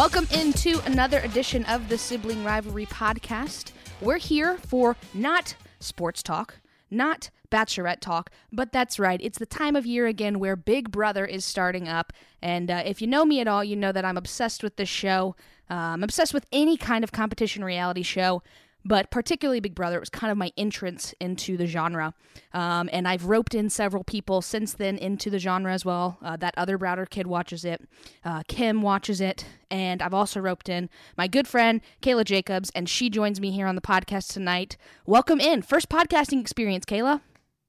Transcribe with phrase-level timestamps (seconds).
[0.00, 3.72] Welcome into another edition of the Sibling Rivalry Podcast.
[4.00, 6.54] We're here for not sports talk,
[6.90, 9.20] not bachelorette talk, but that's right.
[9.22, 12.14] It's the time of year again where Big Brother is starting up.
[12.40, 14.88] And uh, if you know me at all, you know that I'm obsessed with this
[14.88, 15.36] show.
[15.70, 18.42] Uh, I'm obsessed with any kind of competition reality show
[18.84, 22.14] but particularly Big Brother, it was kind of my entrance into the genre.
[22.52, 26.18] Um, and I've roped in several people since then into the genre as well.
[26.22, 27.82] Uh, that other Browder kid watches it,
[28.24, 32.88] uh, Kim watches it, and I've also roped in my good friend Kayla Jacobs, and
[32.88, 34.76] she joins me here on the podcast tonight.
[35.06, 35.62] Welcome in.
[35.62, 37.20] First podcasting experience, Kayla.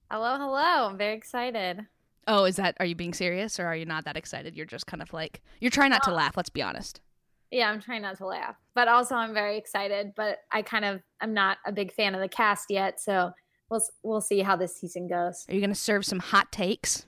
[0.09, 0.89] Hello, hello.
[0.89, 1.87] I'm very excited.
[2.27, 4.55] Oh, is that, are you being serious or are you not that excited?
[4.55, 7.01] You're just kind of like, you're trying not to laugh, let's be honest.
[7.51, 10.13] Yeah, I'm trying not to laugh, but also I'm very excited.
[10.15, 13.31] But I kind of I'm not a big fan of the cast yet, so
[13.69, 15.45] we'll we'll see how this season goes.
[15.49, 17.05] Are you going to serve some hot takes?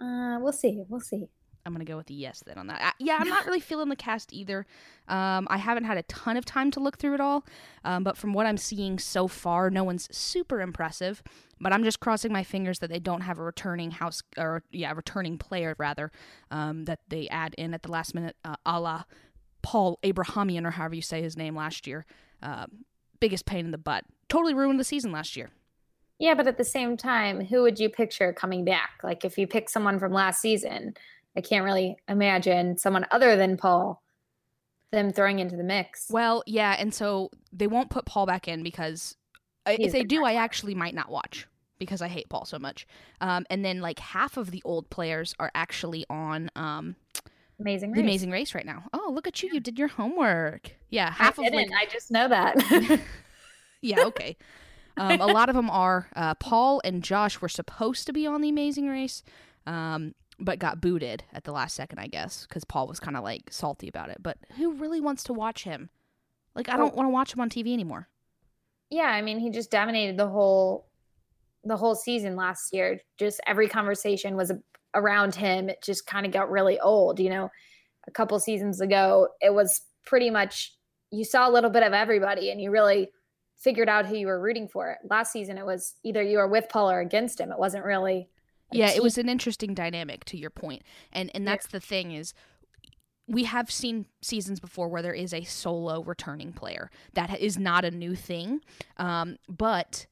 [0.00, 0.84] Uh, we'll see.
[0.88, 1.28] We'll see.
[1.68, 2.80] I'm gonna go with a yes then on that.
[2.80, 4.64] Uh, yeah, I'm not really feeling the cast either.
[5.06, 7.44] Um, I haven't had a ton of time to look through it all,
[7.84, 11.22] um, but from what I'm seeing so far, no one's super impressive.
[11.60, 14.92] But I'm just crossing my fingers that they don't have a returning house or yeah,
[14.92, 16.10] returning player rather
[16.50, 19.04] um, that they add in at the last minute, uh, a la
[19.62, 22.06] Paul Abrahamian or however you say his name last year.
[22.42, 22.66] Uh,
[23.20, 24.04] biggest pain in the butt.
[24.28, 25.50] Totally ruined the season last year.
[26.18, 29.00] Yeah, but at the same time, who would you picture coming back?
[29.02, 30.94] Like if you pick someone from last season,
[31.36, 34.02] I can't really imagine someone other than Paul
[34.90, 36.06] them throwing into the mix.
[36.10, 39.16] Well, yeah, and so they won't put Paul back in because
[39.68, 41.46] He's if they do, I actually might not watch
[41.78, 42.86] because I hate Paul so much.
[43.20, 46.96] Um, and then like half of the old players are actually on um,
[47.60, 47.96] Amazing Race.
[47.96, 48.84] The Amazing Race right now.
[48.92, 49.50] Oh, look at you!
[49.52, 50.72] You did your homework.
[50.90, 53.00] Yeah, half I of like I just know that.
[53.82, 54.04] yeah.
[54.04, 54.36] Okay.
[54.96, 56.08] Um, a lot of them are.
[56.14, 59.22] Uh, Paul and Josh were supposed to be on the Amazing Race,
[59.66, 63.22] um, but got booted at the last second, I guess, because Paul was kind of
[63.22, 64.18] like salty about it.
[64.22, 65.90] But who really wants to watch him?
[66.54, 68.08] Like, I don't want to watch him on TV anymore.
[68.90, 70.86] Yeah, I mean, he just dominated the whole
[71.64, 73.00] the whole season last year.
[73.18, 74.52] Just every conversation was
[74.94, 77.20] around him, it just kind of got really old.
[77.20, 77.50] You know,
[78.06, 80.74] a couple seasons ago, it was pretty much
[81.10, 83.08] you saw a little bit of everybody and you really
[83.56, 84.96] figured out who you were rooting for.
[85.08, 87.50] Last season, it was either you were with Paul or against him.
[87.50, 88.28] It wasn't really.
[88.70, 88.96] Yeah, team.
[88.96, 90.82] it was an interesting dynamic to your point.
[91.12, 91.78] And and that's yeah.
[91.78, 92.34] the thing is
[93.26, 96.90] we have seen seasons before where there is a solo returning player.
[97.12, 98.60] That is not a new thing.
[98.96, 100.06] Um, but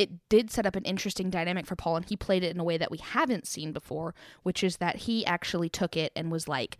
[0.00, 2.64] it did set up an interesting dynamic for Paul, and he played it in a
[2.64, 6.48] way that we haven't seen before, which is that he actually took it and was
[6.48, 6.78] like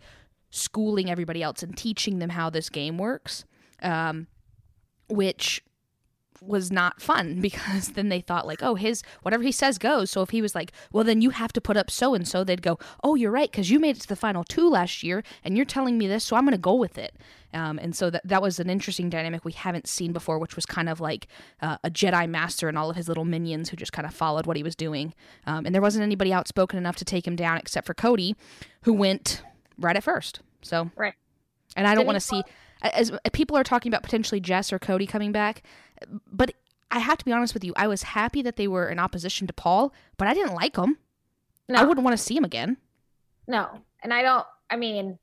[0.49, 3.45] schooling everybody else and teaching them how this game works,
[3.83, 4.25] um,
[5.07, 5.63] which
[6.41, 10.11] was not fun because then they thought like oh his whatever he says goes.
[10.11, 12.43] So if he was like well then you have to put up so and so
[12.43, 15.23] they'd go oh you're right because you made it to the final two last year
[15.43, 17.15] and you're telling me this so i'm going to go with it.
[17.53, 20.65] Um, and so that, that was an interesting dynamic we haven't seen before which was
[20.65, 21.27] kind of like
[21.61, 24.45] uh, a jedi master and all of his little minions who just kind of followed
[24.45, 25.13] what he was doing.
[25.45, 28.35] Um, and there wasn't anybody outspoken enough to take him down except for cody
[28.83, 29.43] who went
[29.77, 30.39] right at first.
[30.61, 31.13] So right.
[31.75, 32.43] and i don't want to see
[32.81, 35.63] as people are talking about potentially Jess or Cody coming back,
[36.31, 36.53] but
[36.89, 37.73] I have to be honest with you.
[37.75, 40.97] I was happy that they were in opposition to Paul, but I didn't like them.
[41.69, 41.79] No.
[41.79, 42.77] I wouldn't want to see him again.
[43.47, 43.69] No,
[44.03, 44.45] and I don't.
[44.69, 45.17] I mean,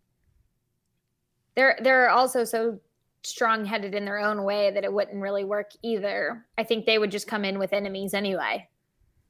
[1.57, 2.81] they're they're also so
[3.23, 6.47] strong-headed in their own way that it wouldn't really work either.
[6.57, 8.69] I think they would just come in with enemies anyway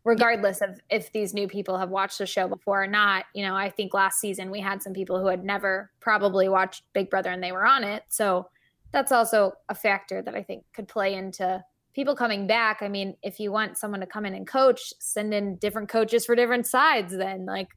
[0.08, 3.26] regardless of if these new people have watched the show before or not.
[3.34, 6.82] You know, I think last season we had some people who had never probably watched
[6.94, 8.04] Big Brother and they were on it.
[8.08, 8.48] So
[8.92, 11.62] that's also a factor that I think could play into
[11.94, 12.78] people coming back.
[12.80, 16.24] I mean, if you want someone to come in and coach, send in different coaches
[16.24, 17.68] for different sides, then like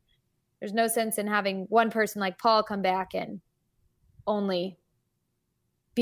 [0.60, 3.42] there's no sense in having one person like Paul come back and
[4.28, 4.78] only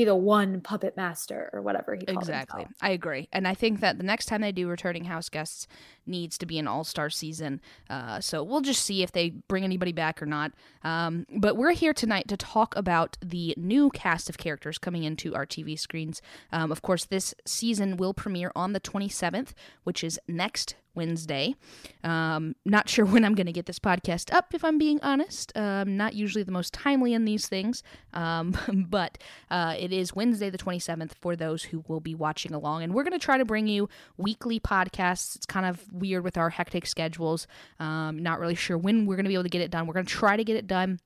[0.00, 2.32] be the one puppet master or whatever he calls it.
[2.32, 2.78] exactly himself.
[2.80, 5.66] i agree and i think that the next time they do returning house guests
[6.06, 7.60] needs to be an all-star season
[7.90, 10.52] uh, so we'll just see if they bring anybody back or not
[10.84, 15.34] um, but we're here tonight to talk about the new cast of characters coming into
[15.34, 16.22] our tv screens
[16.52, 19.52] um, of course this season will premiere on the 27th
[19.84, 21.54] which is next Wednesday.
[22.04, 25.56] Um, not sure when I'm going to get this podcast up, if I'm being honest.
[25.56, 27.82] Um, not usually the most timely in these things,
[28.12, 28.56] um,
[28.88, 29.18] but
[29.50, 32.82] uh, it is Wednesday the 27th for those who will be watching along.
[32.82, 35.36] And we're going to try to bring you weekly podcasts.
[35.36, 37.46] It's kind of weird with our hectic schedules.
[37.78, 39.86] Um, not really sure when we're going to be able to get it done.
[39.86, 41.00] We're going to try to get it done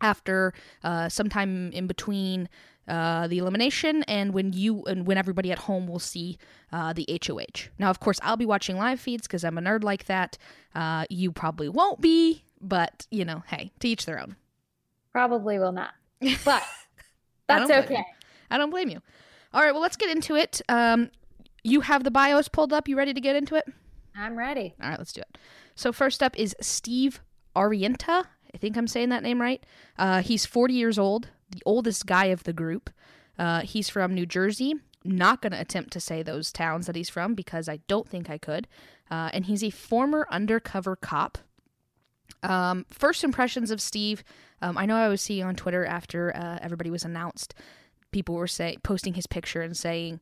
[0.00, 2.48] after uh, sometime in between
[2.90, 6.36] uh, the elimination and when you and when everybody at home will see
[6.72, 7.68] uh, the HOH.
[7.78, 10.36] Now, of course, I'll be watching live feeds because I'm a nerd like that.
[10.74, 14.36] Uh, you probably won't be, but you know, hey, to each their own.
[15.12, 15.92] Probably will not.
[16.44, 16.62] But
[17.46, 17.94] That's blame okay.
[17.96, 18.04] you.
[18.50, 19.00] I don't blame you.
[19.52, 20.60] All right, well, let's get into it.
[20.68, 21.10] Um,
[21.64, 22.88] you have the bios pulled up.
[22.88, 23.64] You ready to get into it?
[24.16, 24.74] I'm ready.
[24.80, 25.38] All right, let's do it.
[25.74, 27.20] So first up is Steve
[27.56, 28.26] Arienta.
[28.54, 29.64] I think I'm saying that name right.
[29.98, 32.90] Uh, he's 40 years old, the oldest guy of the group.
[33.38, 34.74] Uh, he's from New Jersey.
[35.02, 38.28] Not going to attempt to say those towns that he's from because I don't think
[38.28, 38.68] I could.
[39.10, 41.38] Uh, and he's a former undercover cop.
[42.42, 44.22] Um, first impressions of Steve.
[44.62, 47.54] Um, I know I was seeing on Twitter after uh, everybody was announced,
[48.12, 50.20] people were say posting his picture and saying,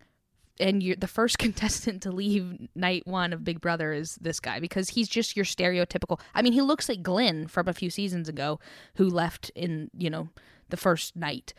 [0.60, 4.60] and you're the first contestant to leave night one of Big Brother is this guy
[4.60, 6.20] because he's just your stereotypical.
[6.34, 8.58] I mean, he looks like Glenn from a few seasons ago
[8.96, 10.28] who left in you know
[10.68, 11.54] the first night,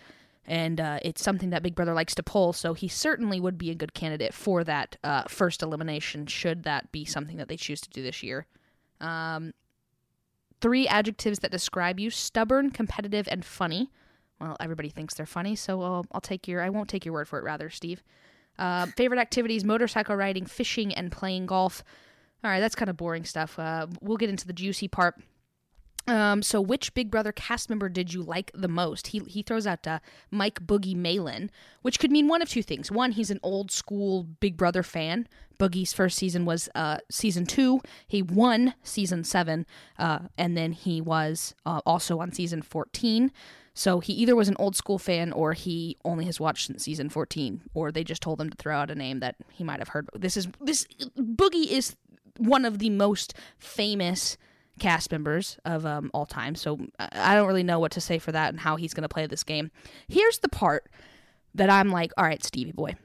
[0.45, 2.53] and uh, it's something that Big Brother likes to pull.
[2.53, 6.91] So he certainly would be a good candidate for that uh, first elimination should that
[6.91, 8.47] be something that they choose to do this year.
[8.99, 9.53] Um,
[10.61, 13.91] three adjectives that describe you: stubborn, competitive, and funny.
[14.39, 16.61] Well, everybody thinks they're funny, so I'll, I'll take your.
[16.61, 17.43] I won't take your word for it.
[17.43, 18.03] Rather, Steve.
[18.57, 21.83] Uh, favorite activities: motorcycle riding, fishing, and playing golf.
[22.43, 23.59] All right, that's kind of boring stuff.
[23.59, 25.21] Uh, we'll get into the juicy part.
[26.09, 29.07] Um, so, which Big Brother cast member did you like the most?
[29.07, 29.99] He he throws out uh,
[30.31, 31.51] Mike Boogie Malin,
[31.83, 32.91] which could mean one of two things.
[32.91, 35.27] One, he's an old school Big Brother fan.
[35.59, 37.81] Boogie's first season was uh, season two.
[38.07, 39.67] He won season seven,
[39.99, 43.31] uh, and then he was uh, also on season fourteen.
[43.75, 47.07] So he either was an old school fan or he only has watched since season
[47.07, 49.89] 14 or they just told him to throw out a name that he might have
[49.89, 50.09] heard.
[50.13, 50.85] This is this
[51.17, 51.95] Boogie is
[52.35, 54.37] one of the most famous
[54.79, 56.55] cast members of um, all time.
[56.55, 59.09] So I don't really know what to say for that and how he's going to
[59.09, 59.71] play this game.
[60.07, 60.89] Here's the part
[61.53, 62.95] that I'm like, all right, Stevie boy,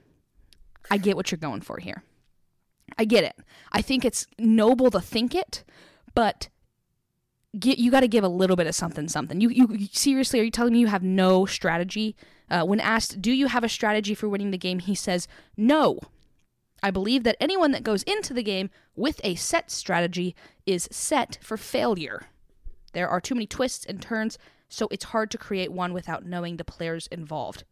[0.91, 2.03] I get what you're going for here.
[2.99, 3.37] I get it.
[3.73, 5.65] I think it's noble to think it,
[6.15, 6.49] but
[7.59, 10.43] get you got to give a little bit of something something you you seriously are
[10.43, 12.17] you telling me you have no strategy
[12.51, 16.01] uh, when asked do you have a strategy for winning the game he says no
[16.85, 20.37] i believe that anyone that goes into the game with a set strategy
[20.67, 22.27] is set for failure.
[22.93, 24.39] There are too many twists and turns
[24.69, 27.65] so it's hard to create one without knowing the players involved.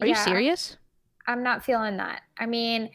[0.00, 0.78] Are you serious?
[1.26, 2.22] I'm not feeling that.
[2.38, 2.90] I mean,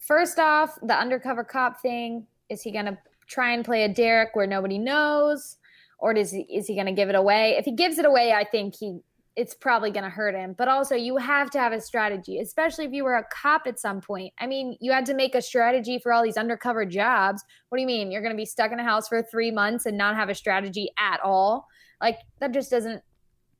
[0.00, 4.36] first off, the undercover cop thing, is he going to try and play a Derrick
[4.36, 5.56] where nobody knows?
[5.98, 7.56] Or does he is he going to give it away?
[7.58, 9.00] If he gives it away, I think he
[9.38, 10.52] it's probably going to hurt him.
[10.58, 13.78] But also, you have to have a strategy, especially if you were a cop at
[13.78, 14.34] some point.
[14.40, 17.44] I mean, you had to make a strategy for all these undercover jobs.
[17.68, 18.10] What do you mean?
[18.10, 20.34] You're going to be stuck in a house for 3 months and not have a
[20.34, 21.68] strategy at all?
[22.00, 23.00] Like that just doesn't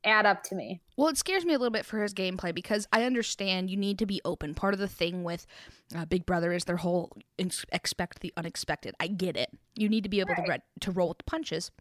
[0.03, 0.81] add up to me.
[0.97, 3.99] Well, it scares me a little bit for his gameplay because I understand you need
[3.99, 4.55] to be open.
[4.55, 5.45] Part of the thing with
[5.95, 8.95] uh, Big Brother is their whole ins- expect the unexpected.
[8.99, 9.49] I get it.
[9.75, 11.71] You need to be able to re- to roll with the punches.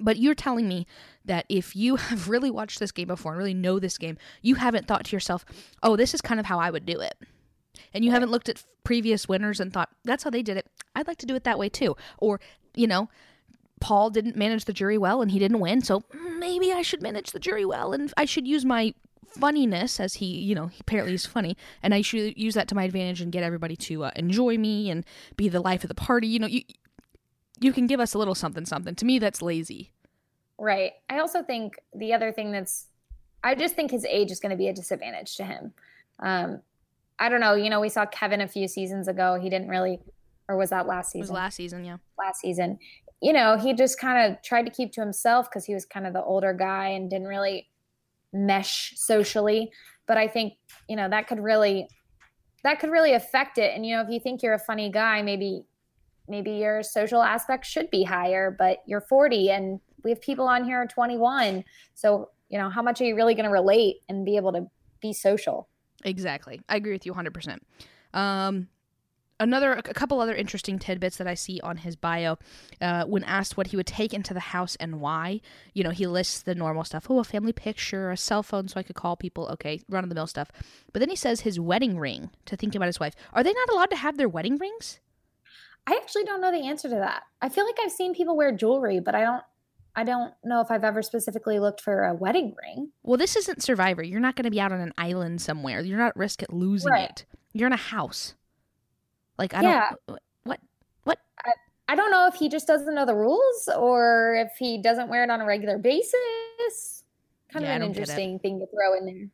[0.00, 0.86] But you're telling me
[1.24, 4.56] that if you have really watched this game before and really know this game, you
[4.56, 5.44] haven't thought to yourself,
[5.82, 7.14] "Oh, this is kind of how I would do it."
[7.94, 8.16] And you Right.
[8.16, 10.66] haven't looked at previous winners and thought, "That's how they did it.
[10.94, 12.40] I'd like to do it that way too." Or,
[12.74, 13.08] you know,
[13.80, 16.02] Paul didn't manage the jury well and he didn't win, so
[16.38, 18.92] maybe I should manage the jury well and I should use my
[19.26, 22.74] funniness as he, you know, he apparently is funny, and I should use that to
[22.74, 25.04] my advantage and get everybody to uh, enjoy me and
[25.36, 26.26] be the life of the party.
[26.26, 26.62] You know, you
[27.60, 28.94] you can give us a little something something.
[28.94, 29.92] To me, that's lazy.
[30.58, 30.92] Right.
[31.08, 32.86] I also think the other thing that's,
[33.44, 35.72] I just think his age is going to be a disadvantage to him.
[36.18, 36.62] Um,
[37.18, 37.54] I don't know.
[37.54, 39.38] You know, we saw Kevin a few seasons ago.
[39.40, 40.00] He didn't really,
[40.48, 41.34] or was that last It was season?
[41.34, 41.96] last season, yeah.
[42.18, 42.78] last season.
[43.20, 46.06] You know, he just kind of tried to keep to himself because he was kind
[46.06, 47.68] of the older guy and didn't really
[48.32, 49.70] mesh socially.
[50.06, 50.54] But I think,
[50.88, 51.88] you know, that could really,
[52.64, 53.74] that could really affect it.
[53.74, 55.64] And, you know, if you think you're a funny guy, maybe,
[56.28, 60.64] maybe your social aspect should be higher, but you're 40 and we have people on
[60.64, 61.64] here 21.
[61.94, 64.66] So, you know, how much are you really going to relate and be able to
[65.00, 65.68] be social?
[66.04, 66.60] Exactly.
[66.68, 67.58] I agree with you 100%.
[68.14, 68.68] Um,
[69.40, 72.38] another, a couple other interesting tidbits that I see on his bio.
[72.80, 75.40] Uh, when asked what he would take into the house and why,
[75.74, 77.06] you know, he lists the normal stuff.
[77.10, 79.48] Oh, a family picture, a cell phone so I could call people.
[79.48, 80.50] Okay, run of the mill stuff.
[80.92, 83.14] But then he says his wedding ring to think about his wife.
[83.32, 85.00] Are they not allowed to have their wedding rings?
[85.88, 87.22] I actually don't know the answer to that.
[87.40, 89.42] I feel like I've seen people wear jewelry, but I don't
[89.96, 92.92] I don't know if I've ever specifically looked for a wedding ring.
[93.02, 94.02] Well, this isn't Survivor.
[94.02, 95.80] You're not going to be out on an island somewhere.
[95.80, 97.08] You're not at risk at losing Right.
[97.08, 97.24] it.
[97.54, 98.34] You're in a house.
[99.38, 99.90] Like I Yeah.
[100.06, 100.20] don't.
[100.44, 100.60] What?
[101.04, 101.18] What?
[101.88, 105.24] I don't know if he just doesn't know the rules or if he doesn't wear
[105.24, 107.02] it on a regular basis.
[107.50, 109.28] Kind Yeah, of an interesting thing to throw in there.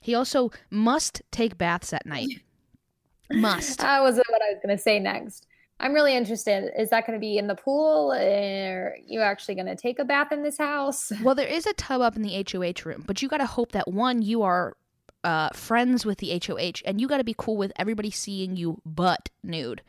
[0.00, 2.40] He also must take baths at night.
[3.30, 3.78] must.
[3.80, 5.46] That was what I was going to say next.
[5.80, 6.70] I'm really interested.
[6.78, 8.12] Is that going to be in the pool?
[8.12, 11.10] Or are you actually going to take a bath in this house?
[11.22, 13.72] Well, there is a tub up in the HOH room, but you got to hope
[13.72, 14.76] that one, you are
[15.24, 18.80] uh, friends with the HOH, and you got to be cool with everybody seeing you
[18.84, 19.82] butt nude,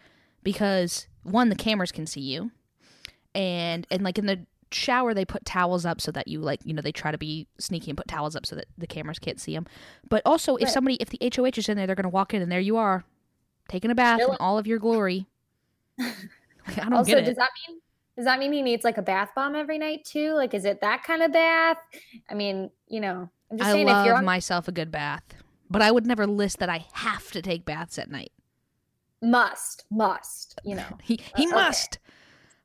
[0.43, 2.51] because one, the cameras can see you,
[3.36, 6.74] and and like in the shower they put towels up so that you like you
[6.74, 9.38] know they try to be sneaky and put towels up so that the cameras can't
[9.39, 9.65] see them
[10.07, 10.71] but also if Right.
[10.74, 12.77] somebody if the hoh is in there they're going to walk in and there you
[12.77, 13.03] are
[13.67, 15.27] taking a bath in all of your glory
[16.67, 17.25] Like, i don't also, get it.
[17.25, 17.79] does that mean
[18.17, 20.34] does that mean he needs like a bath bomb every night too?
[20.34, 21.77] Like, is it that kind of bath?
[22.29, 24.91] I mean, you know, I'm just i saying if love you're on myself a good
[24.91, 25.24] bath
[25.70, 28.31] but i would never list that i have to take baths at night.
[29.22, 30.86] Must must you know.
[31.03, 31.55] He he Uh, okay.
[31.55, 32.00] must.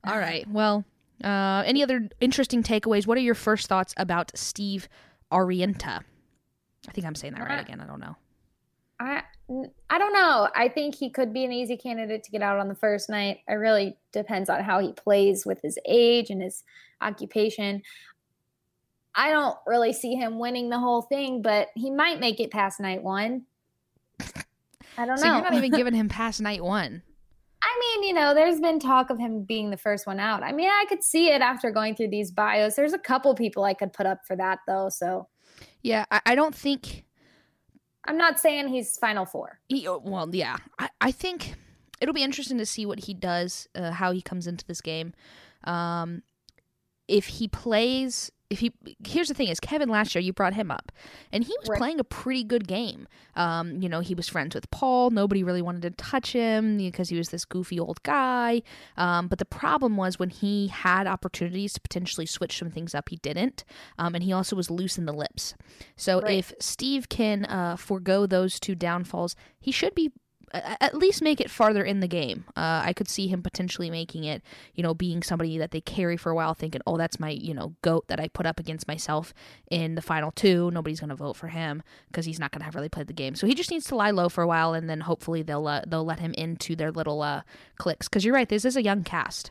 [0.07, 0.85] All right well
[1.25, 3.07] uh any other interesting takeaways?
[3.07, 4.89] What are your first thoughts about steve
[5.33, 6.03] arienta?
[6.89, 8.17] I think i'm saying that right Uh, again i don't know.
[9.01, 10.49] I I don't know.
[10.55, 13.41] I think he could be an easy candidate to get out on the first night.
[13.49, 16.65] It really depends on how he plays with his age and his
[17.01, 17.83] occupation.
[19.15, 22.81] I don't really see him winning the whole thing, but he might make it past
[22.81, 23.47] night one.
[24.99, 25.35] I don't so know.
[25.35, 27.03] you're not even giving him past night one
[27.63, 30.43] I mean, you know, there's been talk of him being the first one out.
[30.43, 32.77] I mean, I could see it after going through these bios.
[32.77, 35.29] There's a couple people I could put up for that though, so
[35.83, 37.05] yeah i, I don't think
[38.07, 39.61] I'm not saying he's final four.
[39.69, 40.57] He, oh, well, yeah.
[40.79, 41.55] I, I think
[42.01, 45.13] it'll be interesting to see what he does, uh, how he comes into this game.
[45.65, 46.23] Um,
[47.09, 48.73] if he plays, if he
[49.07, 50.93] here's the thing is Kevin last year you brought him up,
[51.33, 51.79] and he was Right.
[51.79, 53.09] playing a pretty good game.
[53.35, 55.11] Um, you know he was friends with Paul.
[55.11, 58.63] Nobody really wanted to touch him because he was this goofy old guy.
[58.97, 63.09] Um, but the problem was when he had opportunities to potentially switch some things up,
[63.09, 63.65] he didn't.
[63.99, 65.55] Um, and he also was loose in the lips.
[65.97, 66.39] So Right.
[66.39, 70.13] if Steve can uh, forego those two downfalls, he should be
[70.53, 72.45] at least make it farther in the game.
[72.57, 74.43] Uh, I could see him potentially making it,
[74.75, 77.53] you know, being somebody that they carry for a while, thinking, "Oh, that's my, you
[77.53, 79.35] know, goat that I put up against myself
[79.71, 80.71] in the final two.
[80.71, 83.13] Nobody's going to vote for him because he's not going to have really played the
[83.13, 83.35] game.
[83.35, 85.83] So he just needs to lie low for a while, and then hopefully they'll uh,
[85.87, 87.43] they'll let him into their little uh,
[87.77, 88.09] clicks.
[88.09, 89.51] Because you're right, this is a young cast.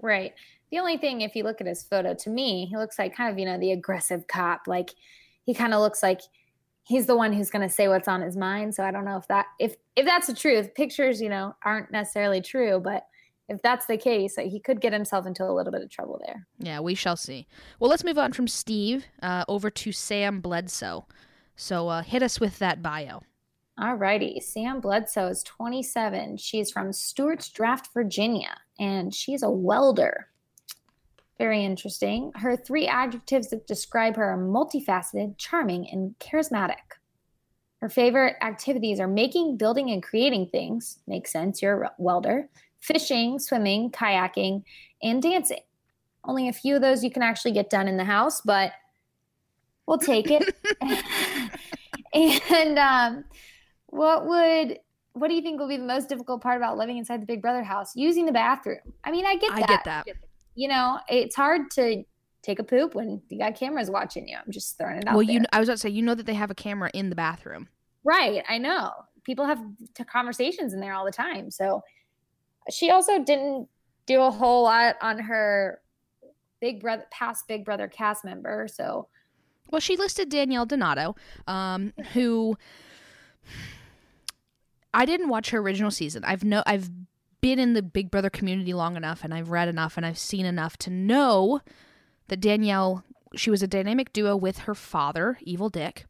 [0.00, 0.34] Right.
[0.70, 3.32] The only thing, if you look at his photo, to me, he looks like kind
[3.32, 4.66] of, you know, the aggressive cop.
[4.66, 4.90] Like
[5.44, 6.20] he kind of looks like
[6.88, 8.74] he's the one who's going to say what's on his mind.
[8.74, 10.74] So I don't know if that, if if that's the truth.
[10.74, 13.06] Pictures, you know, aren't necessarily true, but
[13.48, 16.46] if that's the case, he could get himself into a little bit of trouble there.
[16.58, 17.46] Yeah, we shall see.
[17.78, 21.06] Well, let's move on from Steve uh, over to Sam Bledsoe.
[21.56, 23.22] So uh, hit us with that bio.
[23.80, 24.40] All righty.
[24.40, 26.36] Sam Bledsoe is 27.
[26.36, 30.28] She's from Stuarts Draft, Virginia, and she's a welder.
[31.38, 32.32] Very interesting.
[32.34, 36.98] Her three adjectives that describe her are multifaceted, charming, and charismatic.
[37.80, 40.98] Her favorite activities are making, building, and creating things.
[41.06, 42.48] Makes sense, you're a welder.
[42.80, 44.64] Fishing, swimming, kayaking,
[45.00, 45.60] and dancing.
[46.24, 48.72] Only a few of those you can actually get done in the house, but
[49.86, 50.56] we'll take it.
[52.50, 53.24] and um,
[53.86, 54.78] what would
[55.12, 57.42] what do you think will be the most difficult part about living inside the Big
[57.42, 57.96] Brother house?
[57.96, 58.78] Using the bathroom.
[59.02, 59.62] I mean, I get that.
[59.62, 60.06] I get that.
[60.58, 62.02] You know, it's hard to
[62.42, 64.36] take a poop when you got cameras watching you.
[64.44, 65.36] I'm just throwing it out Well, there.
[65.36, 67.14] you I was about to say you know that they have a camera in the
[67.14, 67.68] bathroom.
[68.02, 68.42] right?
[68.48, 68.90] I know
[69.22, 69.62] people have
[70.10, 71.52] conversations in there all the time.
[71.52, 71.82] So
[72.72, 73.68] she also didn't
[74.06, 75.80] do a whole lot on her
[76.60, 78.66] Big Brother past Big Brother cast member.
[78.68, 79.06] So
[79.70, 81.14] Well, she listed Danielle Donato,
[81.46, 82.56] um, who
[84.92, 86.24] I didn't watch her original season.
[86.24, 86.90] I've no I've
[87.40, 90.44] been in the Big Brother community long enough and I've read enough and I've seen
[90.46, 91.60] enough to know
[92.28, 93.04] that Danielle
[93.34, 96.06] she was a dynamic duo with her father, Evil Dick.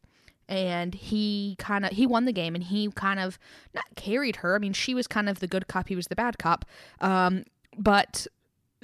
[0.47, 3.37] And he kind of he won the game and he kind of
[3.73, 4.55] not carried her.
[4.55, 6.65] I mean, she was kind of the good cop, he was the bad cop.
[6.99, 7.43] Um,
[7.77, 8.25] but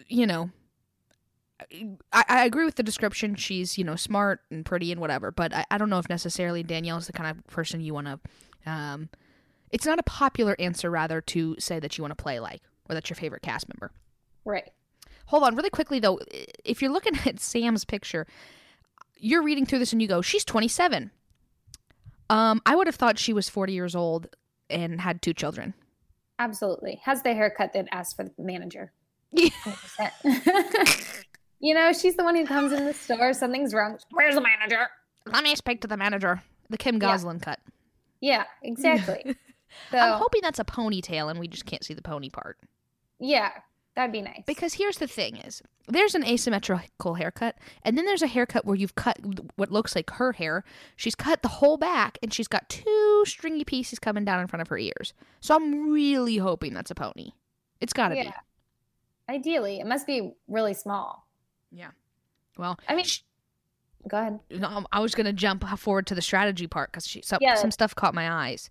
[0.08, 0.52] you know,
[2.14, 3.34] I, I agree with the description.
[3.34, 6.62] She's, you know, smart and pretty and whatever, but I, I don't know if necessarily
[6.62, 8.20] Danielle's the kind of person you want to.
[8.70, 9.10] Um,
[9.76, 12.94] it's not a popular answer, rather, to say that you want to play like or
[12.96, 13.92] that's your favorite cast member.
[14.46, 14.72] right.
[15.28, 16.20] Hold on, really quickly though.
[16.64, 18.26] If you're looking at Sam's picture,
[19.18, 21.10] you're reading through this and you go, she's 27.
[22.30, 24.28] Um, I would have thought she was 40 years old
[24.70, 25.74] and had two children.
[26.40, 27.02] Absolutely.
[27.04, 28.92] Has the haircut that asked for the manager.
[29.32, 29.50] Yeah.
[31.60, 33.98] you know, she's the one who comes in the store, something's wrong.
[34.12, 34.88] Where's the manager?
[35.26, 36.42] Let me speak to the manager.
[36.70, 37.00] The Kim Yeah.
[37.00, 37.60] Gosselin cut.
[38.22, 39.36] Yeah, exactly.
[39.92, 42.58] So, I'm hoping that's a ponytail and we just can't see the pony part.
[43.20, 43.52] yeah,
[43.96, 44.44] that'd be nice.
[44.46, 48.76] Because here's the thing is there's an asymmetrical haircut and then there's a haircut where
[48.76, 49.18] you've cut
[49.56, 50.64] what looks like her hair.
[50.96, 54.62] She's cut the whole back and she's got two stringy pieces coming down in front
[54.62, 55.14] of her ears.
[55.42, 57.32] So I'm really hoping that's a pony.
[57.80, 58.24] It's got to Yeah.
[58.24, 58.34] be.
[59.28, 61.28] Ideally, it must be really small.
[61.72, 61.92] Yeah.
[62.58, 63.22] Well, I mean, sh-
[64.08, 64.40] go ahead.
[64.52, 67.56] no, I was gonna jump forward to the strategy part because she some, Yeah.
[67.56, 68.70] some stuff caught my eyes.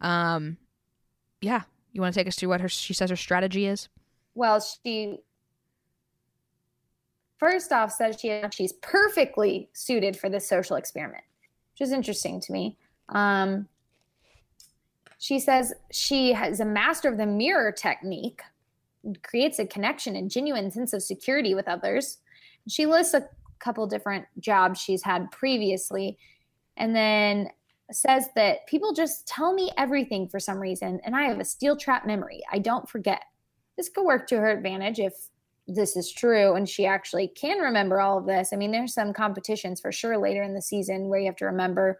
[0.00, 0.56] Um,
[1.40, 1.62] yeah.
[1.92, 3.88] You want to take us through what her she says her strategy is?
[4.34, 5.18] Well, she
[7.38, 11.24] first off says she she's perfectly suited for this social experiment,
[11.72, 12.76] which is interesting to me.
[13.08, 13.66] Um,
[15.18, 18.42] she says she has a master of the mirror technique,
[19.22, 22.18] creates a connection and genuine sense of security with others.
[22.68, 23.28] She lists a
[23.58, 26.18] couple different jobs she's had previously,
[26.76, 27.48] and then
[27.94, 31.76] says that people just tell me everything for some reason, and I have a steel
[31.76, 32.42] trap memory.
[32.52, 33.22] I don't forget
[33.76, 35.14] this could work to her advantage if
[35.66, 38.52] this is true and she actually can remember all of this.
[38.52, 41.46] I mean, there's some competitions for sure later in the season where you have to
[41.46, 41.98] remember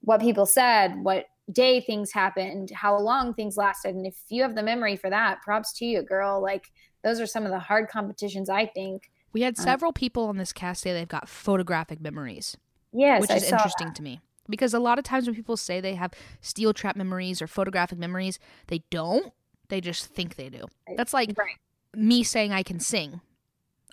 [0.00, 3.94] what people said, what day things happened, how long things lasted.
[3.94, 6.42] And if you have the memory for that, props to you, girl.
[6.42, 6.70] Like,
[7.04, 9.10] those are some of the hard competitions, I think.
[9.32, 12.56] We had Uh, several people on this cast say they've got photographic memories,
[12.92, 14.20] Yes, which is interesting to me.
[14.48, 17.98] Because a lot of times when people say they have steel trap memories or photographic
[17.98, 19.32] memories, they don't.
[19.68, 20.64] They just think they do.
[20.96, 21.32] That's like.
[21.38, 21.56] Right.
[21.94, 23.20] me saying I can sing.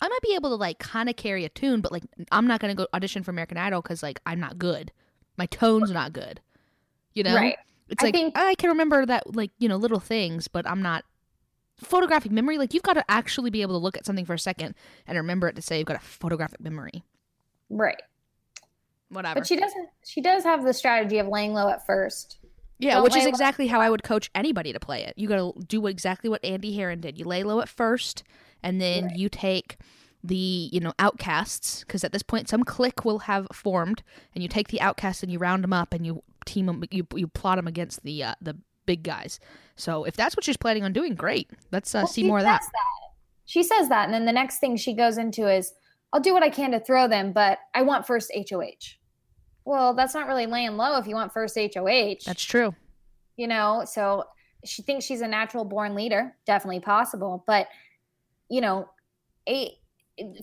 [0.02, 2.60] I might be able to like kind of carry a tune, but like I'm not
[2.62, 4.92] gonna go audition for American Idol because like I'm not good.
[5.38, 6.42] My tone's not good.
[7.14, 7.58] You know, Right.
[7.90, 10.66] It's I like think- oh, I can remember that like you know little things, but
[10.68, 11.04] I'm not
[11.78, 12.58] photographic memory.
[12.58, 14.76] Like you've got to actually be able to look at something for a second
[15.08, 17.04] and remember it to say you've got a photographic memory.
[17.70, 18.02] Right.
[19.10, 19.40] Whatever.
[19.40, 22.38] But she doesn't, she does have the strategy of laying low at first.
[22.78, 23.30] yeah, don't which is lay low.
[23.30, 25.14] exactly how I would coach anybody to play it.
[25.18, 27.18] You got to do exactly what Andy Herren did.
[27.18, 28.24] You lay low at first,
[28.64, 29.16] and then Right.
[29.16, 29.78] you take
[30.24, 34.04] the you know outcasts because at this point some clique will have formed,
[34.36, 36.84] and you take the outcasts and you round them up and you team them.
[36.92, 39.40] You you plot them against the uh, the big guys.
[39.76, 41.50] So if that's what she's planning on doing, great.
[41.72, 42.64] Let's uh, Well, see more of that.
[42.64, 42.72] says
[43.46, 45.74] She says that, and then the next thing she goes into is,
[46.14, 48.98] "I'll do what I can to throw them, but I want first HOH."
[49.70, 52.16] Well, that's not really laying low if you want first HOH.
[52.26, 52.74] That's true.
[53.38, 53.84] you know.
[53.86, 54.24] So
[54.66, 57.68] she thinks she's a natural born leader, definitely possible, but
[58.50, 58.90] you know,
[59.48, 59.78] a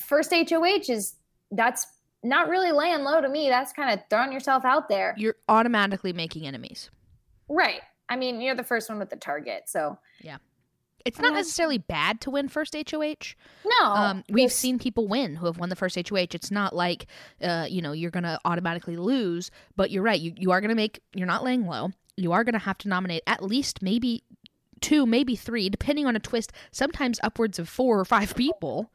[0.01, 1.17] first HOH is
[1.51, 1.89] that's
[2.23, 3.49] not really laying low to me.
[3.49, 6.91] That's kind of throwing yourself out there, You're automatically making enemies.
[7.49, 7.81] right?
[8.09, 9.99] I mean, you're the first one with the target, so
[11.07, 13.35] It's not necessarily bad to win first HOH.
[13.65, 13.87] no.
[13.87, 16.35] um, we've it's- seen people win who have won the first HOH.
[16.35, 17.07] It's not like,
[17.41, 20.21] uh, you know, you're going to automatically lose, but you're right.
[20.21, 21.91] You, you are going to make, you're not laying low.
[22.17, 24.23] You are going to have to nominate at least maybe
[24.81, 28.91] two, maybe three, depending on a twist, sometimes upwards of four or five people.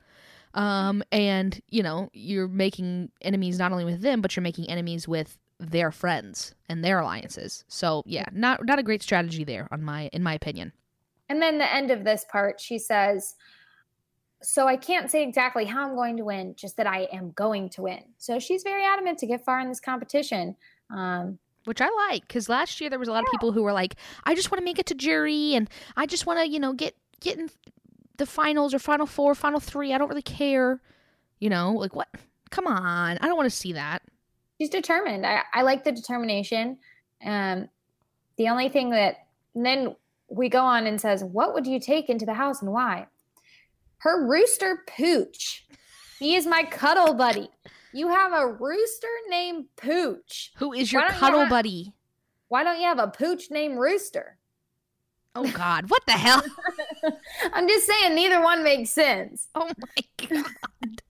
[0.54, 5.08] Um, and, you know, you're making enemies not only with them, but you're making enemies
[5.08, 7.64] with their friends and their alliances.
[7.68, 10.74] So yeah, not not a great strategy there on my in my opinion.
[11.32, 13.36] And then the end of this part, she says,
[14.42, 17.70] So I can't say exactly how I'm going to win, just that I am going
[17.70, 18.04] to win.
[18.18, 20.58] So she's very adamant to get far in this competition.
[20.94, 23.72] Um, which I like because last year there was a lot of people who were
[23.72, 26.60] like, I just want to make it to jury and I just want to, you
[26.60, 27.50] know, get get in
[28.18, 29.94] the finals or final four, final three.
[29.94, 30.82] I don't really care,
[31.40, 32.10] you know, like what?
[32.50, 34.02] Come on, I don't want to see that.
[34.58, 35.26] she's determined.
[35.26, 36.78] I, I like the determination.
[37.26, 37.70] Um,
[38.38, 39.96] the only thing that and then
[40.32, 43.08] we go on and says, What would you take into the house and why?
[44.00, 45.66] Her rooster Pooch.
[46.20, 47.50] He is my cuddle buddy.
[47.94, 50.52] You have a rooster named Pooch.
[50.58, 51.94] Who is your you cuddle have- buddy?
[52.48, 54.38] Why don't you have a pooch named Rooster?
[55.36, 56.44] Oh God, what the hell?
[57.54, 59.48] I'm just saying, neither one makes sense.
[59.56, 61.02] Oh my God.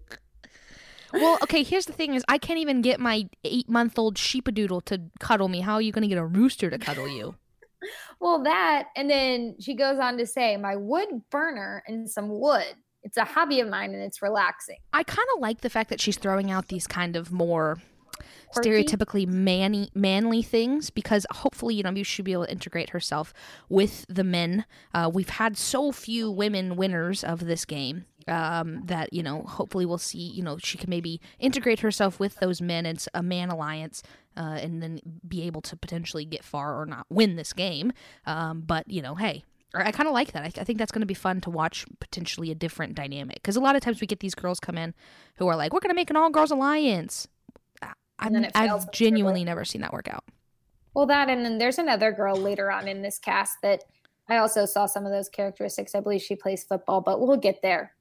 [1.13, 1.63] Well, okay.
[1.63, 5.61] Here's the thing: is I can't even get my eight-month-old sheepadoodle to cuddle me.
[5.61, 7.33] How are you going to get a rooster to cuddle you?
[8.19, 12.75] Well, that, and then she goes on to say, My wood burner and some wood.
[13.03, 14.77] It's a hobby of mine and it's relaxing.
[14.93, 17.79] I kind of like the fact that she's throwing out these kind of more
[18.53, 18.83] Quirky?
[18.83, 23.33] stereotypically manly manly things because hopefully you know you should be able to integrate herself
[23.69, 24.65] with the men.
[24.93, 29.85] Uh, we've had so few women winners of this game um, that you know hopefully
[29.85, 33.49] we'll see you know she can maybe integrate herself with those men and a man
[33.49, 34.03] alliance.
[34.37, 37.91] Uh, and then be able to potentially get far or not win this game.
[38.25, 39.43] Um, but you know, hey,
[39.75, 40.43] I I kind of like that.
[40.43, 43.57] I, I think that's going to be fun to watch potentially a different dynamic because
[43.57, 44.93] a lot of times we get these girls come in
[45.35, 47.27] who are like, "We're going to make an all girls alliance."
[47.81, 50.23] I- And then it fails I've genuinely never seen that work out.
[50.93, 53.83] Well, that, and then there's another girl later on in this cast that
[54.29, 55.93] I also saw some of those characteristics.
[55.93, 57.93] I believe she plays football, but we'll get there.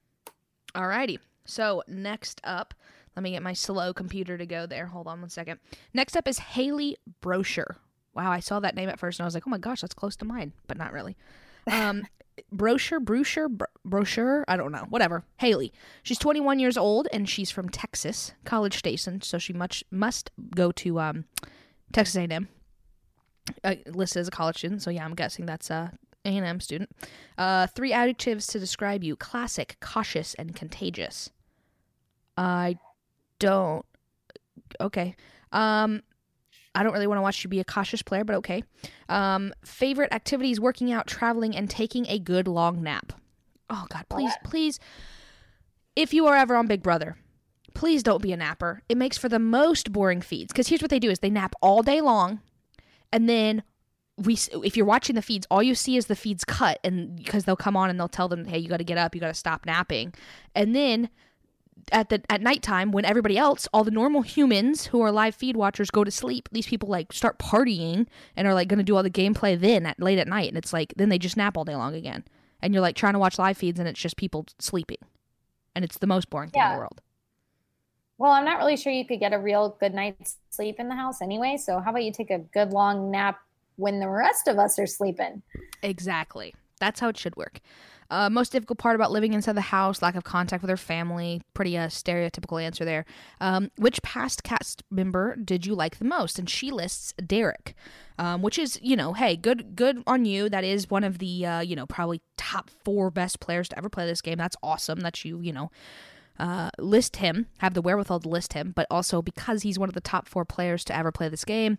[0.74, 1.18] Alrighty.
[1.44, 2.74] So next up,
[3.16, 4.86] let me get my slow computer to go there.
[4.86, 5.58] Hold on one second.
[5.92, 7.76] Next up is Haley Brochure.
[8.14, 9.94] Wow, I saw that name at first and I was like, oh my gosh, that's
[9.94, 11.16] close to mine, but not really.
[11.70, 12.06] Um,
[12.50, 14.46] brochure, brochure, bro- brochure.
[14.48, 14.86] I don't know.
[14.88, 15.24] Whatever.
[15.38, 15.74] Haley.
[16.02, 19.20] She's 21 years old and she's from Texas, College Station.
[19.20, 21.26] So she much must go to um,
[21.92, 22.48] Texas A&M.
[23.62, 24.80] Uh, listed as a college student.
[24.82, 25.92] So yeah, I'm guessing that's a
[26.24, 26.90] A&M student.
[27.38, 31.30] Uh, three adjectives to describe you: classic, cautious, and contagious.
[32.36, 32.76] I
[33.38, 33.84] don't.
[34.80, 35.16] Okay.
[35.52, 36.02] Um,
[36.74, 38.62] I don't really want to watch you be a cautious player, but okay.
[39.08, 43.12] Um, favorite activities: working out, traveling, and taking a good long nap.
[43.68, 44.78] Oh God, please, please.
[45.96, 47.16] If you are ever on Big Brother,
[47.74, 48.82] please don't be a napper.
[48.88, 50.52] It makes for the most boring feeds.
[50.52, 52.40] Because here's what they do: is they nap all day long,
[53.12, 53.62] and then
[54.20, 54.38] we.
[54.64, 57.56] If you're watching the feeds, all you see is the feeds cut, and because they'll
[57.56, 59.34] come on and they'll tell them, "Hey, you got to get up, you got to
[59.34, 60.14] stop napping,"
[60.54, 61.10] and then
[61.92, 65.56] at the at nighttime when everybody else, all the normal humans who are live feed
[65.56, 68.06] watchers go to sleep, these people like start partying
[68.36, 70.58] and are like going to do all the gameplay then at late at night, and
[70.58, 72.24] it's like then they just nap all day long again,
[72.60, 74.98] and you're like trying to watch live feeds and it's just people sleeping,
[75.74, 77.00] and it's the most boring thing in the world.
[78.18, 80.94] Well, I'm not really sure you could get a real good night's sleep in the
[80.94, 81.56] house anyway.
[81.56, 83.40] So how about you take a good long nap
[83.80, 85.42] when the rest of us are sleeping?
[85.82, 86.54] Exactly.
[86.78, 87.60] That's how it should work.
[88.10, 91.42] Uh, most difficult part about living inside the house, lack of contact with her family.
[91.54, 93.04] Pretty uh, stereotypical answer there.
[93.40, 96.38] Um, which past cast member did you like the most?
[96.38, 97.74] And she lists Derrick,
[98.18, 100.48] um, which is you know, hey, good, good on you.
[100.48, 103.88] That is one of the uh, you know probably top four best players to ever
[103.88, 104.38] play this game.
[104.38, 105.70] That's awesome that you you know
[106.40, 109.94] uh, list him, have the wherewithal to list him, but also because he's one of
[109.94, 111.78] the top four players to ever play this game.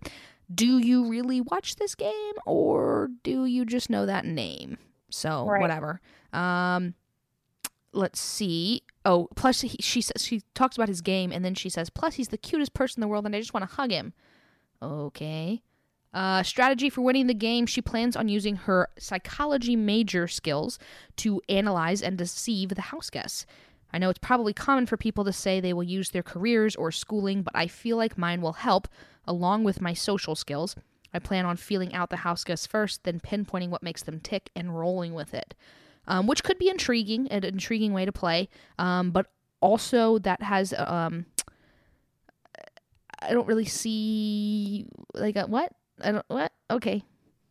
[0.53, 4.77] Do you really watch this game, or do you just know that name?
[5.09, 5.61] So Right.
[5.61, 6.01] whatever.
[6.33, 6.95] Um,
[7.93, 8.83] let's see.
[9.05, 12.15] Oh, plus he, she says she talks about his game, and then she says, plus
[12.15, 14.13] he's the cutest person in the world, and I just want to hug him.
[14.81, 15.61] Okay.
[16.13, 17.65] Uh, strategy for winning the game.
[17.65, 20.77] She plans on using her psychology major skills
[21.17, 23.45] to analyze and deceive the house guests.
[23.93, 26.91] I know it's probably common for people to say they will use their careers or
[26.91, 28.87] schooling, but I feel like mine will help,
[29.25, 30.75] along with my social skills.
[31.13, 34.49] I plan on feeling out the house guests first, then pinpointing what makes them tick
[34.55, 35.53] and rolling with it,
[36.07, 38.47] um, which could be intriguing, an intriguing way to play.
[38.79, 39.27] Um, but
[39.59, 41.25] also that has um,
[43.21, 47.03] I don't really see like a, what I don't what okay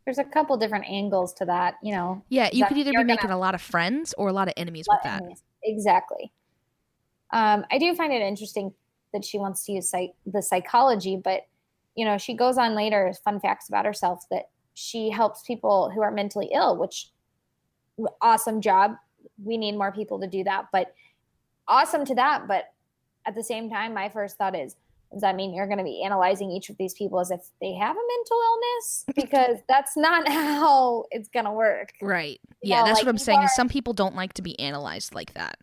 [0.04, 2.22] There's a couple different angles to that, you know.
[2.28, 4.86] yeah you could either be making a lot of friends or a lot of enemies
[4.90, 5.22] with that.
[5.64, 6.32] Exactly.
[7.32, 8.74] Um, I do find it interesting
[9.12, 11.42] that she wants to use psych- the psychology, but
[11.96, 16.00] you know, she goes on later, fun facts about herself that she helps people who
[16.00, 17.10] are mentally ill, which
[18.22, 18.94] awesome job.
[19.42, 20.94] We need more people to do that, but
[21.68, 22.46] awesome to that.
[22.48, 22.72] But
[23.26, 24.76] at the same time, my first thought is,
[25.12, 27.74] does that mean you're going to be analyzing each of these people as if they
[27.74, 29.04] have a mental illness?
[29.14, 31.92] Because that's not how it's going to work.
[32.00, 32.40] Right.
[32.62, 33.42] You Yeah, know, that's like, what I'm saying.
[33.42, 35.58] Is are- some people don't like to be analyzed like that.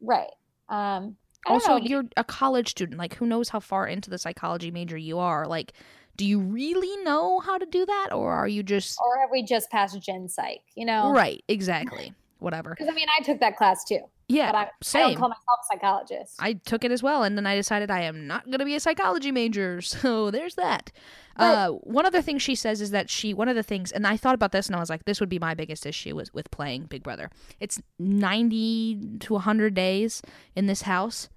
[0.00, 0.30] Right.
[0.68, 1.84] Um, I Also, know.
[1.84, 2.98] you're a college student.
[2.98, 5.46] Like, who knows how far into the psychology major you are?
[5.46, 5.72] Like,
[6.16, 9.44] do you really know how to do that, or are you just or have we
[9.44, 11.44] just passed gen psych you know right?
[11.46, 12.12] Exactly.
[12.40, 12.70] Whatever.
[12.70, 14.52] because i mean i took that class too Yeah.
[14.52, 15.08] but I, I same.
[15.08, 18.02] don't call myself a psychologist I took it as well, and then I decided I
[18.02, 19.80] am not going to be a psychology major.
[19.88, 20.92] So there's that.
[21.36, 24.06] But- uh, one other thing she says is that she, one of the things, and
[24.06, 26.32] I thought about this, and I was like, this would be my biggest issue with,
[26.34, 27.30] with playing Big Brother.
[27.58, 30.20] It's 90 to 100 days
[30.54, 31.28] in this house.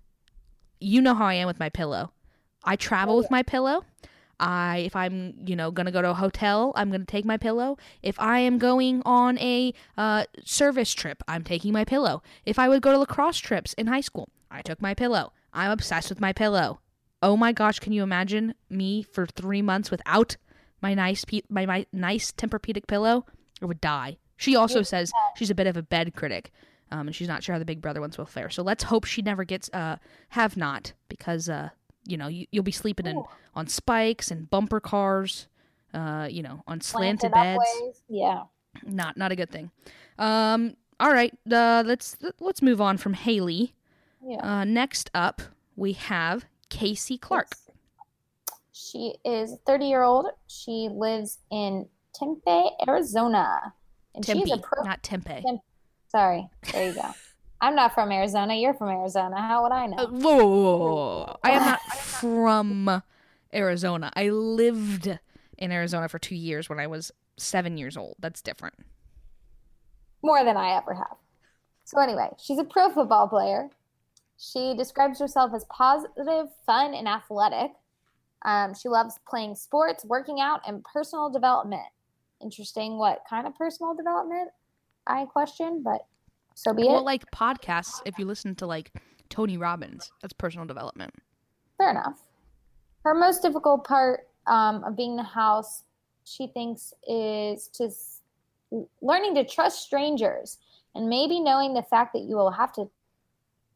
[0.80, 2.12] You know how I am with my pillow.
[2.64, 3.84] I travel with my pillow.
[4.42, 7.78] I if I'm you know gonna go to a hotel, I'm gonna take my pillow.
[8.02, 12.24] If I am going on a uh, service trip, I'm taking my pillow.
[12.46, 15.32] If I would go to lacrosse trips in high school, I took my pillow.
[15.54, 16.80] I'm obsessed with my pillow.
[17.22, 20.38] Oh my gosh, can you imagine me for three months without
[20.82, 23.26] my nice pe- my, my nice Tempur-Pedic pillow?
[23.62, 24.18] I would die.
[24.38, 26.52] She also says she's a bit of a bed critic,
[26.90, 28.50] um, and she's not sure how the Big Brother ones will fare.
[28.50, 29.98] So let's hope she never gets uh
[30.30, 31.70] have not because uh
[32.06, 33.28] you know you, you'll be sleeping in Ooh.
[33.56, 35.48] on spikes and bumper cars,
[35.94, 38.02] uh you know on slanted Slanted beds.
[38.10, 38.44] yeah
[38.84, 39.72] Not not a good thing.
[40.18, 43.74] Um, all right, uh, let's let's move on from Haley.
[44.26, 45.42] yeah Uh, next up
[45.76, 47.50] we have Kaycee Clark.
[48.72, 53.74] she is 30 year old she lives in tempe arizona
[54.16, 55.42] and she's Tempe, a pro not Tempe.
[55.46, 55.60] Tem-
[56.10, 57.10] sorry there you go
[57.62, 60.78] i'm not from arizona you're from arizona how would i know Uh, whoa, whoa, whoa,
[61.26, 61.40] whoa.
[61.44, 63.04] I am not from
[63.54, 64.12] Arizona.
[64.16, 65.20] I lived
[65.58, 68.16] in Arizona for two years when I was seven years old.
[68.20, 68.76] That's different.
[70.24, 71.18] more than I ever have.
[71.84, 73.70] So anyway, she's a pro football player.
[74.38, 77.72] She describes herself as positive, fun, and athletic.
[78.44, 81.90] Um, she loves playing sports, working out, and personal development.
[82.42, 82.98] Interesting.
[82.98, 84.50] What kind of personal development?
[85.06, 86.06] I question, but
[86.62, 87.04] so be Well, it.
[87.04, 88.92] like podcasts, if you listen to like
[89.30, 91.14] Tony Robbins, that's personal development.
[91.78, 92.20] Fair enough.
[93.04, 95.84] Her most difficult part um, of being in the house,
[96.24, 98.22] she thinks, is to s-
[99.02, 100.60] learning to trust strangers
[100.94, 102.90] and maybe knowing the fact that you will have to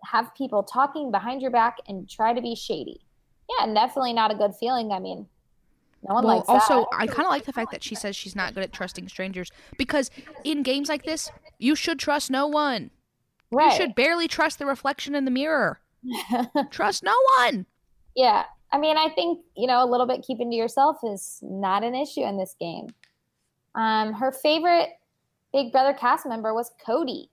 [0.04, 3.02] have people talking behind your back and try to be shady.
[3.50, 4.92] Yeah, definitely not a good feeling.
[4.92, 5.28] I mean,
[6.08, 6.98] no one Well, also, that.
[7.00, 9.52] I kind of like the fact that she says she's not good at trusting strangers
[9.78, 10.12] because
[10.44, 12.92] in games like this, you should trust no one.
[13.52, 13.72] right.
[13.72, 15.80] You should barely trust the reflection in the mirror.
[16.72, 17.66] trust no one.
[18.16, 18.44] Yeah.
[18.72, 21.96] I mean, I think, you know, a little bit keeping to yourself is not an
[21.96, 22.88] issue in this game.
[23.76, 24.90] Um, her favorite
[25.54, 27.30] Big Brother cast member was Cody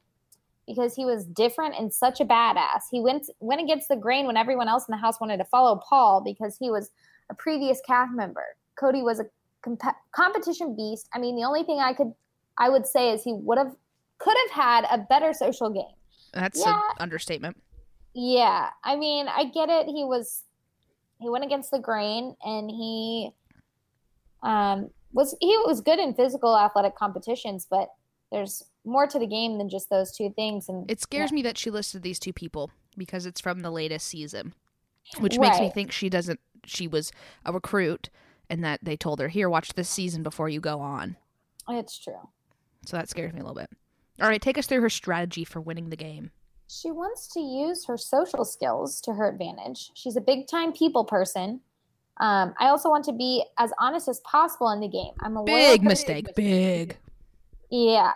[0.67, 2.83] because he was different and such a badass.
[2.91, 5.81] He went went against the grain when everyone else in the house wanted to follow
[5.89, 6.91] Paul because he was
[7.31, 8.45] a previous cast member.
[8.79, 9.25] Cody was a
[9.63, 11.09] comp- competition beast.
[11.15, 12.13] I mean, the only thing I could
[12.59, 13.75] I would say is he would have
[14.19, 15.95] could have had a better social game.
[16.33, 16.75] That's Yeah.
[16.75, 17.63] an understatement.
[18.15, 19.87] Yeah, I mean, I get it.
[19.87, 20.45] He was
[21.21, 23.31] he went against the grain and he
[24.43, 27.89] um was he was good in physical athletic competitions, but
[28.31, 31.59] there's more to the game than just those two things and It scares me that
[31.59, 34.55] she listed these two people because it's from the latest season,
[35.19, 36.41] which makes me think she doesn't.
[36.65, 37.13] She was
[37.45, 38.09] a recruit,
[38.53, 41.17] and that they told her, "Here, watch this season before you go on."
[41.69, 42.29] it's true.
[42.85, 43.71] So that scares me a little bit.
[44.21, 46.31] All right, take us through her strategy for winning the game.
[46.69, 49.91] She wants to use her social skills to her advantage.
[49.95, 51.61] She's a big time people person.
[52.19, 55.13] Um, I also want to be as honest as possible in the game.
[55.21, 56.35] I'm a Big person- mistake.
[56.35, 56.99] Big.
[57.71, 58.13] Yeah.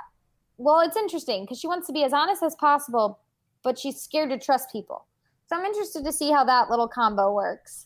[0.59, 3.19] Well, it's interesting because she wants to be as honest as possible,
[3.63, 5.05] but she's scared to trust people.
[5.49, 7.86] So I'm interested to see how that little combo works.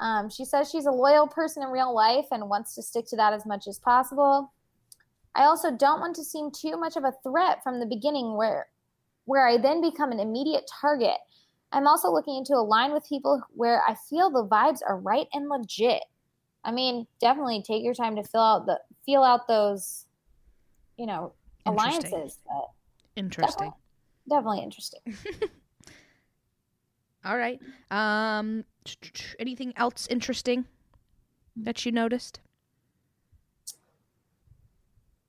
[0.00, 3.16] Um, she says she's a loyal person in real life and wants to stick to
[3.16, 4.52] that as much as possible.
[5.34, 8.68] I also don't want to seem too much of a threat from the beginning where
[9.26, 11.18] where I then become an immediate target.
[11.70, 15.48] I'm also looking to align with people where I feel the vibes are right and
[15.48, 16.02] legit.
[16.64, 20.06] I mean, definitely take your time to fill out the feel out those,
[20.96, 21.34] you know,
[21.66, 22.12] Interesting.
[22.12, 22.38] alliances.
[22.46, 22.66] But
[23.16, 23.72] Interesting.
[24.28, 25.00] definitely interesting.
[27.24, 27.60] All right.
[27.90, 28.64] Um,
[29.38, 30.64] anything else interesting
[31.56, 32.40] that you noticed?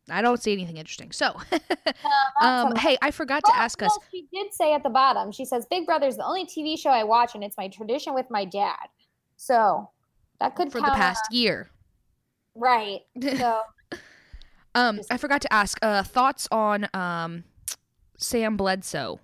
[0.09, 1.11] I don't see anything interesting.
[1.11, 1.39] So,
[2.41, 3.97] um, hey, I forgot to ask us.
[4.11, 6.89] she did say at the bottom, she says, Big Brother is the only TV show
[6.89, 8.87] I watch, and it's my tradition with my dad.
[9.37, 9.89] So
[10.39, 11.69] that could for the count past year.
[12.55, 13.01] right.
[13.21, 13.61] So
[14.73, 17.43] Um, I forgot to ask uh, thoughts on um,
[18.17, 19.19] Sam Bledsoe.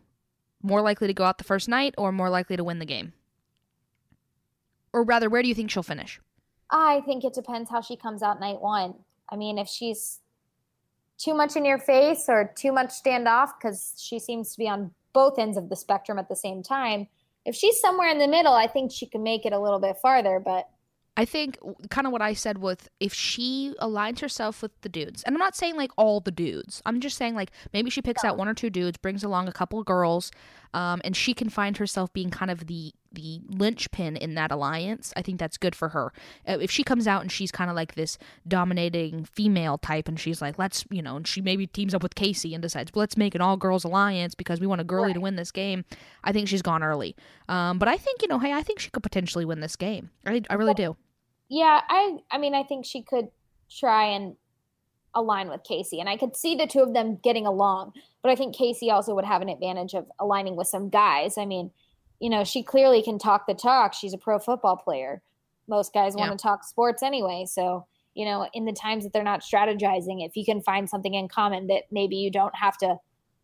[0.61, 3.13] More likely to go out the first night, or more likely to win the game?
[4.93, 6.19] Or rather, where do you think she'll finish?
[6.71, 8.95] I think it depends how she comes out night one.
[9.29, 10.19] I mean, if she's
[11.17, 14.91] too much in your face or too much standoff, because she seems to be on
[15.13, 17.07] both ends of the spectrum at the same time.
[17.45, 19.97] If she's somewhere in the middle, I think she can make it a little bit
[20.01, 20.39] farther.
[20.43, 20.67] But
[21.17, 21.57] I think
[21.89, 25.39] kind of what I said with if she aligns herself with the dudes, and I'm
[25.39, 26.79] not saying like all the dudes.
[26.85, 29.51] I'm just saying like maybe she picks out one or two dudes, brings along a
[29.51, 30.31] couple of girls,
[30.75, 35.11] um, and she can find herself being kind of the the linchpin in that alliance.
[35.17, 36.13] I think that's good for her.
[36.47, 40.19] Uh, if she comes out and she's kind of like this dominating female type, and
[40.19, 42.99] she's like, let's you know, and she maybe teams up with Kaycee and decides, well,
[42.99, 45.83] let's make an all girls alliance because we want a girly to win this game.
[46.23, 47.15] I think she's gone early.
[47.49, 50.11] Um, but I think you know, hey, I think she could potentially win this game.
[50.23, 50.95] I I really do.
[51.49, 53.29] Yeah, I I mean, I think she could
[53.69, 54.35] try and
[55.15, 57.93] align with Kaycee, and I could see the two of them getting along.
[58.21, 61.37] But I think Kaycee also would have an advantage of aligning with some guys.
[61.37, 61.71] I mean,
[62.19, 63.93] you know, she clearly can talk the talk.
[63.93, 65.21] She's a pro football player.
[65.67, 66.27] Most guys Yeah.
[66.27, 70.25] want to talk sports anyway, so you know, in the times that they're not strategizing,
[70.25, 72.97] if you can find something in common that maybe you don't have to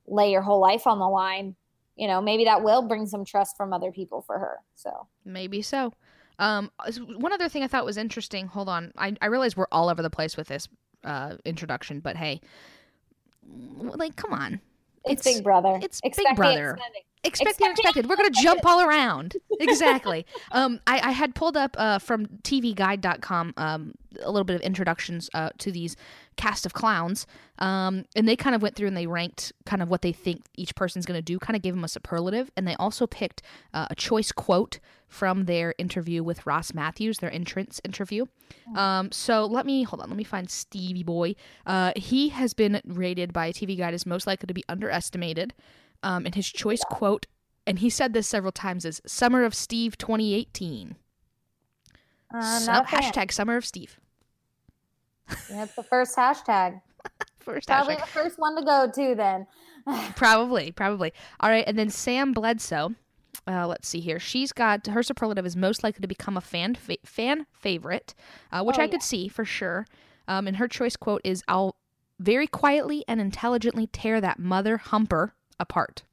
[0.08, 1.56] lay your whole life on the line,
[1.96, 4.62] you know, maybe that will bring some trust from other people for her.
[4.74, 5.94] So Maybe so.
[6.40, 6.72] Um,
[7.18, 8.48] one other thing I thought was interesting.
[8.48, 10.68] Hold on, I I realize we're all over the place with this
[11.04, 12.42] uh introduction, but hey,
[13.80, 14.60] like, come on,
[15.06, 15.80] it's, It's- Big Brother.
[15.82, 16.78] it's Big Expect the Brother.
[17.24, 18.08] expect the unexpected.
[18.10, 19.36] We're gonna jump all around.
[19.60, 20.26] Exactly.
[20.52, 25.30] um, I, I had pulled up uh from TVGuide.com um a little bit of introductions
[25.34, 25.96] uh to these
[26.36, 27.26] cast of clowns.
[27.60, 30.42] Um, and they kind of went through and they ranked kind of what they think
[30.56, 31.40] each person's gonna do.
[31.40, 33.42] Kind of gave them a superlative, and they also picked
[33.74, 34.80] uh, a choice quote
[35.14, 38.26] from their interview with Ross Mathews, their entrance interview.
[38.76, 40.10] Um, so let me hold on.
[40.10, 41.36] Let me find Stevie Boy.
[41.68, 45.54] Uh, he has been rated by TV Guide as most likely to be underestimated.
[46.02, 47.28] Um, and his choice quote,
[47.68, 50.96] and he said this several times, is "Summer of Steve 2018."
[52.34, 54.00] Uh, not hashtag Summer of Steve.
[55.50, 56.82] That's the first hashtag.
[57.40, 58.00] first Probably hashtag.
[58.02, 59.16] the first one to go too.
[59.16, 59.46] Then.
[60.16, 61.12] Probably, probably.
[61.42, 62.96] All right, and then Sam Bledsoe.
[63.46, 64.20] Uh, let's see here.
[64.20, 68.14] She's got her superlative is most likely to become a fan fa- fan favorite,
[68.52, 69.86] uh, which Oh, I could see for sure.
[70.28, 71.76] Um, and her choice quote is, "I'll
[72.20, 76.04] very quietly and intelligently tear that mother humper apart."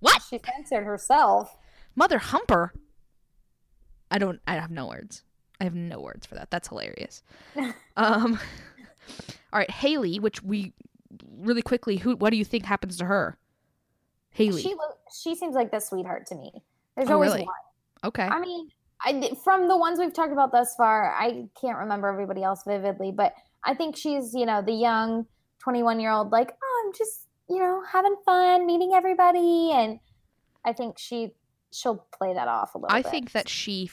[0.00, 1.56] What She censored herself.
[1.94, 2.72] mother humper?
[4.10, 4.40] I don't.
[4.48, 5.22] I have no words.
[5.60, 6.50] I have no words for that.
[6.50, 7.22] That's hilarious.
[7.96, 8.38] um.
[9.52, 10.72] All right, Haleigh, which we
[11.38, 11.98] really quickly.
[11.98, 12.16] Who?
[12.16, 13.36] What do you think happens to her?
[14.30, 14.62] Haleigh.
[14.62, 16.52] She lo- she seems like the sweetheart to me.
[16.96, 17.44] There's Oh, always really?
[17.44, 17.54] one.
[18.04, 18.24] okay.
[18.24, 18.68] I mean,
[19.02, 23.12] I from the ones we've talked about thus far, I can't remember everybody else vividly,
[23.12, 25.26] but I think she's you know the young
[25.60, 29.98] 21 year old like oh I'm just you know having fun meeting everybody, and
[30.64, 31.34] I think she
[31.72, 32.88] she'll play that off a little.
[32.88, 32.94] Bit.
[32.94, 33.10] I bit.
[33.10, 33.90] think that she,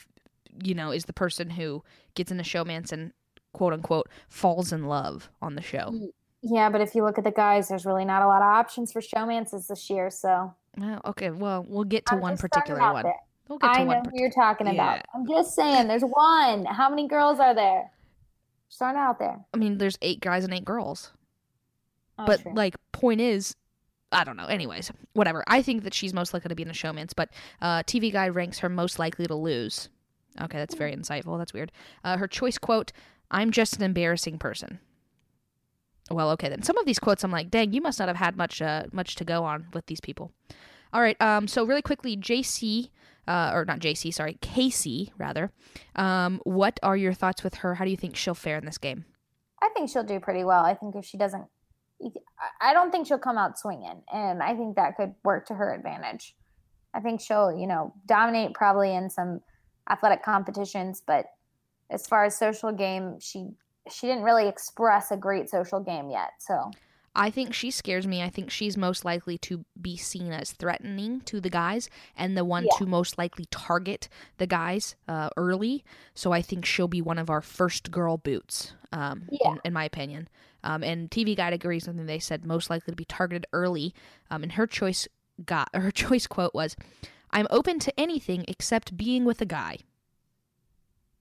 [0.63, 1.83] you know, is the person who
[2.15, 3.11] gets in into showmance and
[3.53, 5.93] quote unquote falls in love on the show.
[6.41, 8.91] Yeah, but if you look at the guys, there's really not a lot of options
[8.91, 10.09] for showmances this year.
[10.09, 13.05] So Well, okay, well, we'll get to I'm one just throwing it particular one.
[13.47, 14.73] We'll get to I know who you're talking Yeah.
[14.73, 15.05] about.
[15.15, 16.65] I'm just saying, there's one.
[16.65, 17.91] How many girls are there?
[18.69, 19.39] Starting out there.
[19.53, 21.13] I mean, there's eight guys and eight girls.
[22.19, 22.53] Oh, but true.
[22.53, 23.55] like, point is,
[24.11, 24.45] I don't know.
[24.47, 25.43] Anyways, whatever.
[25.47, 27.29] I think that she's most likely to be in a showmance, but
[27.61, 29.89] uh, TV Guide ranks her most likely to lose.
[30.41, 31.37] Okay, that's very insightful.
[31.37, 31.71] That's weird.
[32.03, 32.91] Uh, her choice quote:
[33.31, 34.79] "I'm just an embarrassing person."
[36.09, 36.63] Well, okay then.
[36.63, 39.15] Some of these quotes, I'm like, dang, you must not have had much, uh, much
[39.15, 40.31] to go on with these people.
[40.93, 41.21] All right.
[41.21, 41.47] Um.
[41.47, 42.89] So really quickly, JC,
[43.27, 45.51] uh, or not JC, sorry, Kaycee rather.
[45.95, 46.39] Um.
[46.43, 47.75] What are your thoughts with her?
[47.75, 49.05] How do you think she'll fare in this game?
[49.61, 50.63] I think she'll do pretty well.
[50.63, 51.45] I think if she doesn't,
[52.61, 55.73] I- don't think she'll come out swinging, and I think that could work to her
[55.73, 56.35] advantage.
[56.93, 59.41] I think she'll, you know, dominate probably in some
[59.89, 61.25] athletic competitions, but
[61.89, 63.49] as far as social game, she
[63.91, 66.31] she didn't really express a great social game yet.
[66.39, 66.71] So
[67.15, 68.21] I think she scares me.
[68.21, 72.45] I think she's most likely to be seen as threatening to the guys and the
[72.45, 72.77] one Yeah.
[72.77, 75.83] to most likely target the guys uh, early.
[76.13, 79.53] So I think she'll be one of our first girl boots, um, Yeah.
[79.53, 80.29] in, in my opinion.
[80.63, 82.03] Um, and TV Guide agrees with me.
[82.03, 83.95] They said most likely to be targeted early.
[84.29, 85.07] Um, and her choice
[85.45, 86.75] got her choice quote was,
[87.31, 89.77] "I'm open to anything except being with a guy."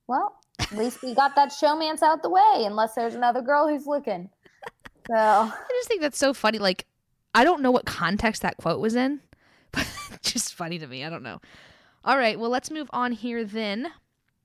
[0.06, 3.86] Well, at least we got that showmance out the way, unless there's another girl who's
[3.86, 4.28] looking.
[5.06, 6.58] So I just think that's so funny.
[6.58, 6.86] Like,
[7.34, 9.20] I don't know what context that quote was in,
[9.72, 9.86] but
[10.22, 11.04] just funny to me.
[11.04, 11.40] I don't know.
[12.04, 13.88] All right, well, let's move on here then.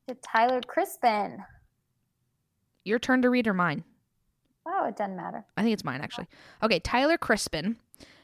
[0.08, 1.46] to Tyler Crispen.
[2.84, 3.84] Your turn to read or mine?
[4.66, 5.46] Oh, it doesn't matter.
[5.58, 6.28] I think it's mine, actually.
[6.64, 7.76] Okay, Tyler Crispen.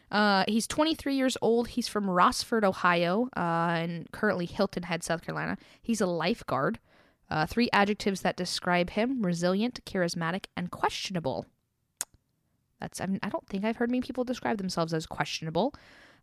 [0.09, 1.69] Uh, he's 23 years old.
[1.69, 5.57] He's from Rossford, Ohio, uh, and currently Hilton Head, South Carolina.
[5.81, 6.79] He's a lifeguard.
[7.29, 11.45] Uh, three adjectives that describe him resilient, charismatic, and questionable.
[12.79, 15.73] That's, I, mean, I don't think I've heard many people describe themselves as questionable.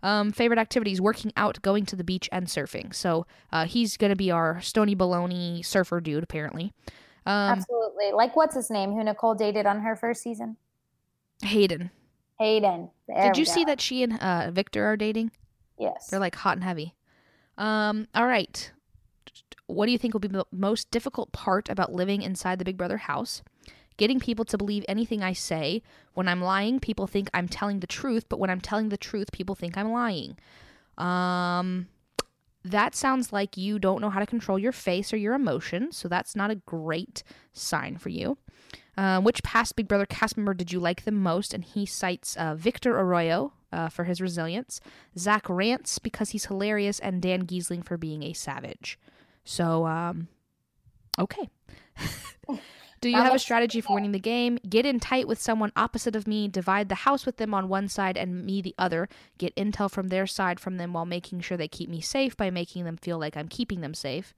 [0.03, 2.95] Um, favorite activities working out, going to the beach, and surfing.
[2.95, 6.73] So uh, he's going to be our Stony Baloney surfer dude, apparently.
[7.27, 8.13] Um, Absolutely.
[8.13, 8.93] Like what's his name?
[8.93, 10.57] Who Nicole dated on her first season?
[11.43, 11.91] Hayden.
[12.39, 12.91] Hayden.
[13.09, 15.31] There Did you see that she and uh, Victor are dating?
[15.79, 16.09] Yes.
[16.09, 16.95] They're like hot and heavy.
[17.57, 18.73] Um, all right.
[19.67, 22.77] What do you think will be the most difficult part about living inside the Big
[22.77, 23.43] Brother house?
[23.97, 25.83] Getting people to believe anything I say.
[26.15, 29.33] When I'm lying, people think I'm telling the truth, but when I'm telling the truth,
[29.33, 30.37] people think I'm lying.
[30.99, 31.89] Um,
[32.65, 36.09] that sounds like you don't know how to control your face or your emotions, so
[36.09, 37.23] that's not a great
[37.53, 38.39] sign for you.
[38.97, 41.53] Uh, which past Big Brother cast member did you like the most?
[41.53, 44.81] And he cites uh, Victor Arocho uh, for his resilience,
[45.19, 48.99] Zach Rance because he's hilarious, and Dan Gheesling for being a savage.
[49.45, 50.29] So, um,
[51.19, 51.49] okay.
[53.01, 54.59] Do you have a strategy for winning the game?
[54.67, 57.87] Get in tight with someone opposite of me, divide the house with them on one
[57.87, 61.59] side and me the other, get intel from their side from them while making sure
[61.59, 64.33] they keep me safe by making them feel like I'm keeping them safe.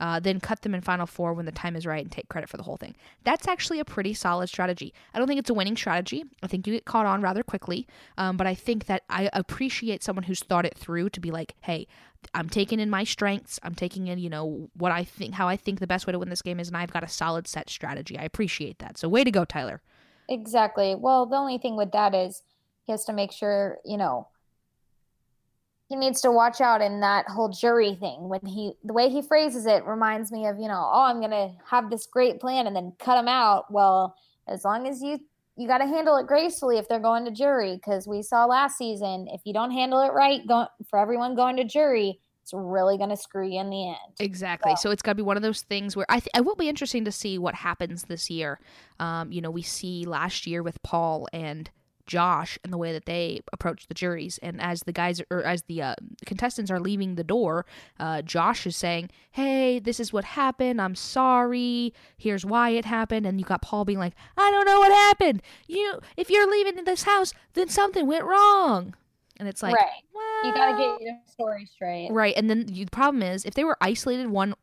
[0.00, 2.48] Uh, then cut them in Final Four when the time is right and take credit
[2.48, 2.94] for the whole thing.
[3.24, 4.94] That's actually a pretty solid strategy.
[5.12, 6.24] I don't think it's a winning strategy.
[6.42, 7.86] I think you get caught on rather quickly.
[8.16, 11.54] Um, but I think that I appreciate someone who's thought it through to be like,
[11.62, 11.88] hey,
[12.34, 13.58] I'm taking in my strengths.
[13.62, 16.18] I'm taking in, you know, what I think, how I think the best way to
[16.18, 18.18] win this game is, and I've got a solid set strategy.
[18.18, 18.98] I appreciate that.
[18.98, 19.82] So way to go, Tyler.
[20.28, 20.94] Exactly.
[20.94, 22.42] Well, the only thing with that is
[22.84, 24.28] he has to make sure, you know,
[25.88, 28.28] he needs to watch out in that whole jury thing.
[28.28, 31.30] When he, the way he phrases it reminds me of, you know, oh, I'm going
[31.30, 33.70] to have this great plan and then cut him out.
[33.70, 34.14] Well,
[34.46, 35.18] as long as you,
[35.56, 38.76] you got to handle it gracefully if they're going to jury, because we saw last
[38.76, 42.96] season, if you don't handle it right, go, for everyone going to jury, it's really
[42.96, 44.14] going to screw you in the end.
[44.20, 44.72] Exactly.
[44.76, 46.54] So, so it's got to be one of those things where I th- it will
[46.54, 48.60] be interesting to see what happens this year.
[49.00, 51.70] Um, you know, we see last year with Paul and
[52.08, 54.38] Josh and the way that they approach the juries.
[54.42, 55.94] And as the guys or as the uh,
[56.26, 57.64] contestants are leaving the door,
[58.00, 60.80] uh, Josh is saying, "Hey, this is what happened.
[60.80, 61.94] I'm sorry.
[62.16, 65.42] Here's why it happened." And you got Paul being like, "I don't know what happened.
[65.68, 68.94] You, if you're leaving this house, then something went wrong."
[69.38, 70.02] And it's like, right.
[70.12, 72.10] Well, you got to get your story straight.
[72.10, 72.34] Right.
[72.36, 74.54] And then the problem is, if they were isolated one,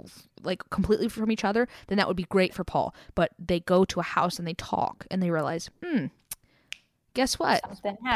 [0.44, 2.94] like completely from each other, then that would be great for Paul.
[3.16, 6.08] But they go to a house and they talk and they realize, hmm,
[7.16, 7.64] Guess what?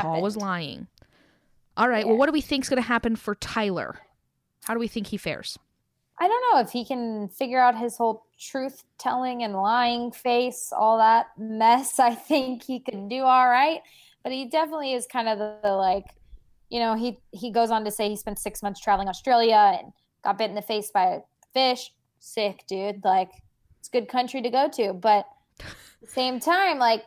[0.02, 0.88] Paul was lying.
[1.76, 2.06] All right.
[2.06, 2.10] Yeah.
[2.10, 4.00] Well, what do we think is going to happen for Tyler?
[4.66, 5.58] How do we think he fares?
[6.20, 10.74] I don't know if he can figure out his whole truth telling and lying face,
[10.76, 11.98] all that mess.
[12.00, 13.80] I think he could do all right,
[14.22, 16.06] but he definitely is kind of the, the like,
[16.70, 19.94] you know, he he goes on to say he spent six months traveling Australia and
[20.24, 21.20] got bit in the face by a
[21.54, 21.92] fish.
[22.20, 23.04] Sick, dude.
[23.06, 23.32] Like,
[23.80, 25.26] it's good country to go to, but
[26.06, 27.06] same time, like,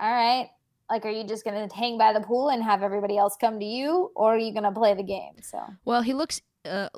[0.00, 0.48] all right,
[0.90, 3.58] like are you just going to hang by the pool and have everybody else come
[3.58, 5.34] to you or are you going to play the game?
[5.42, 6.88] So well he looks uh,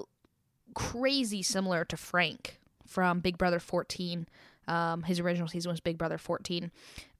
[0.75, 4.29] crazy similar to frank from big brother 14
[4.69, 6.71] um, his original season was big brother 14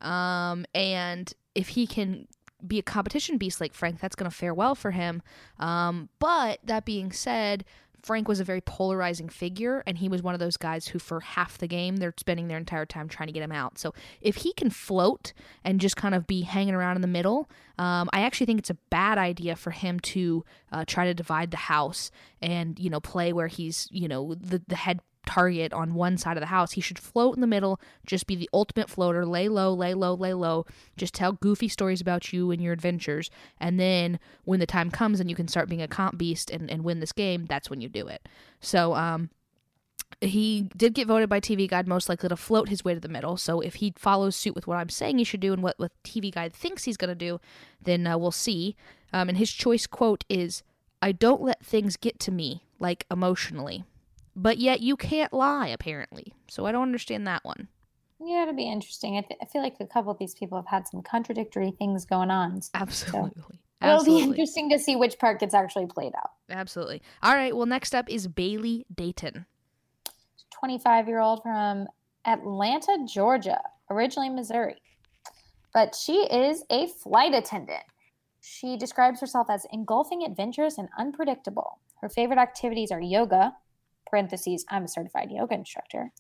[0.01, 2.29] um, and if he can
[2.67, 5.23] be a competition beast like frank that's going to fare well for him.
[5.59, 7.65] Um, but that being said
[8.07, 11.19] Frank was a very polarizing figure, and he was one of those guys who, for
[11.19, 13.79] half the game, they're spending their entire time trying to get him out.
[13.79, 15.33] So if he can float
[15.65, 18.71] and just kind of be hanging around in the middle, um, I actually think it's
[18.71, 23.01] a bad idea for him to uh, try to divide the house and you know
[23.01, 26.73] play where he's you know the the head target on one side of the house.
[26.73, 30.15] He should float in the middle, just be the ultimate floater, lay low, lay low,
[30.15, 30.65] lay low,
[30.97, 33.31] just tell goofy stories about you and your adventures.
[33.61, 36.71] And then when the time comes and you can start being a comp beast and,
[36.71, 38.27] and win this game, that's when you do it.
[38.61, 39.31] So, um,
[40.21, 43.09] he did get voted by TV Guide most likely to float his way to the
[43.09, 43.37] middle.
[43.37, 45.93] So if he follows suit with what I'm saying he should do and what, what
[46.05, 47.41] TV Guide thinks he's going to do,
[47.83, 48.77] then uh, we'll see.
[49.13, 50.63] Um, and his choice quote is,
[51.03, 53.85] I don't let things get to me, like emotionally.
[54.37, 56.35] But yet you can't lie, apparently.
[56.49, 57.69] So I don't understand that one.
[58.21, 59.17] Yeah, it'll be interesting.
[59.17, 62.05] I, th- I feel like a couple of these people have had some contradictory things
[62.05, 62.61] going on.
[62.75, 63.59] Absolutely.
[63.83, 66.31] So it'll be interesting to see which part gets actually played out.
[66.51, 67.03] Absolutely.
[67.23, 67.57] All right.
[67.57, 69.47] Well, next up is Bayleigh Dayton.
[70.59, 71.87] 25 year old from
[72.27, 73.61] Atlanta, Georgia,
[73.91, 74.77] originally Missouri.
[75.75, 77.85] But she is a flight attendant.
[78.41, 81.81] She describes herself as engulfing, adventurous, and unpredictable.
[82.01, 83.53] Her favorite activities are yoga,
[84.09, 86.13] parentheses, I'm a certified yoga instructor,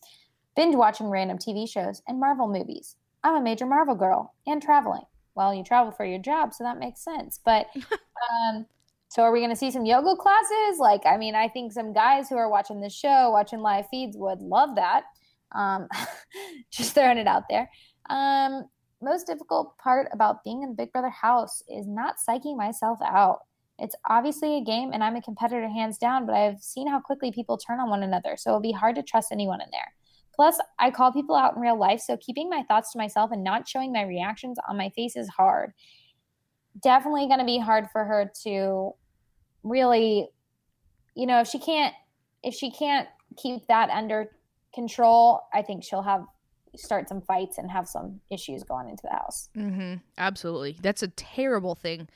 [0.55, 2.97] binge watching random TV shows, and Marvel movies.
[3.23, 5.05] I'm a major Marvel girl and traveling.
[5.35, 7.41] Well, you travel for your job, so that makes sense.
[7.45, 8.67] But um,
[9.09, 10.79] so are we going to see some yoga classes?
[10.79, 14.17] Like, I mean, I think some guys who are watching this show, watching live feeds,
[14.17, 15.05] would love that.
[15.53, 15.89] Um,
[16.71, 17.71] just throwing it out there.
[18.11, 18.65] Um,
[19.03, 23.41] most difficult part about being in the Big Brother house is not psyching myself out.
[23.79, 27.31] It's obviously a game and I'm a competitor hands down, but I've seen how quickly
[27.31, 28.37] people turn on one another.
[28.37, 29.93] So it'll be hard to trust anyone in there.
[30.35, 33.43] Plus, I call people out in real life, so keeping my thoughts to myself and
[33.43, 35.73] not showing my reactions on my face is hard.
[36.83, 38.93] Definitely going to be hard for her to
[39.63, 40.29] really,
[41.15, 41.95] you know, if she can't
[42.43, 44.31] if she can't keep that under
[44.75, 46.25] control, I think she'll have
[46.77, 49.49] start some fights and have some issues going into the house.
[49.57, 49.95] Mm-hmm.
[50.19, 52.09] Absolutely, that's a terrible thing.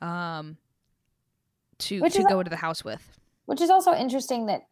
[0.00, 0.56] Um,
[1.78, 3.18] to which to is, go into the house with.
[3.46, 4.66] Which is also interesting that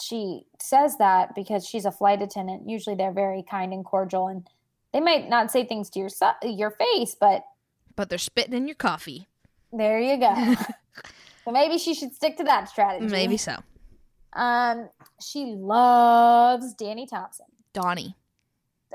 [0.00, 2.68] she says that because she's a flight attendant.
[2.68, 4.48] Usually they're very kind and cordial and
[4.92, 6.08] they might not say things to your
[6.42, 7.44] your face, but
[7.96, 9.28] but they're spitting in your coffee.
[9.72, 10.34] There you go.
[11.44, 13.06] so maybe she should stick to that strategy.
[13.06, 13.56] Maybe so.
[14.32, 14.88] Um,
[15.20, 17.46] she loves Danny Thompson.
[17.72, 18.14] Donnie.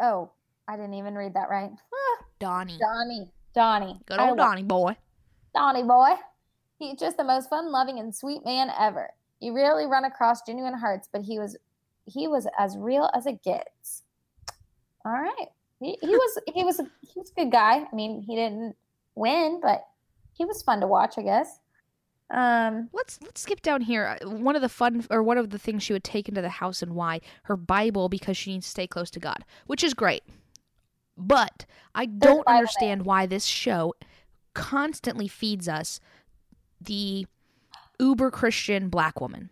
[0.01, 0.31] Oh,
[0.67, 1.71] I didn't even read that right.
[2.39, 2.77] Donnie.
[2.79, 3.31] Donnie.
[3.53, 3.99] Donnie.
[4.05, 4.95] Good old Donnie boy.
[5.53, 6.13] Donnie boy.
[6.79, 9.11] He's just the most fun loving and sweet man ever.
[9.41, 11.57] You rarely run across genuine hearts, but he was
[12.05, 14.03] he was as real as it gets.
[15.05, 15.47] All right.
[15.81, 17.85] He, he was he was a, he was a good guy.
[17.91, 18.75] I mean, he didn't
[19.15, 19.85] win, but
[20.33, 21.59] he was fun to watch, I guess.
[22.31, 24.17] Um, let's let's skip down here.
[24.21, 26.49] Uh, one of the fun or one of the things she would take into the
[26.49, 29.93] house and why her Bible because she needs to stay close to God, which is
[29.93, 30.23] great.
[31.17, 33.95] But I don't understand why this show
[34.53, 35.99] constantly feeds us
[36.81, 37.27] the
[37.99, 39.49] uber Christian black woman.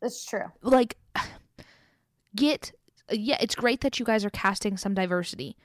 [0.00, 0.52] That's true.
[0.62, 0.96] Like,
[2.36, 2.72] get
[3.10, 5.56] yeah, it's great that you guys are casting some diversity,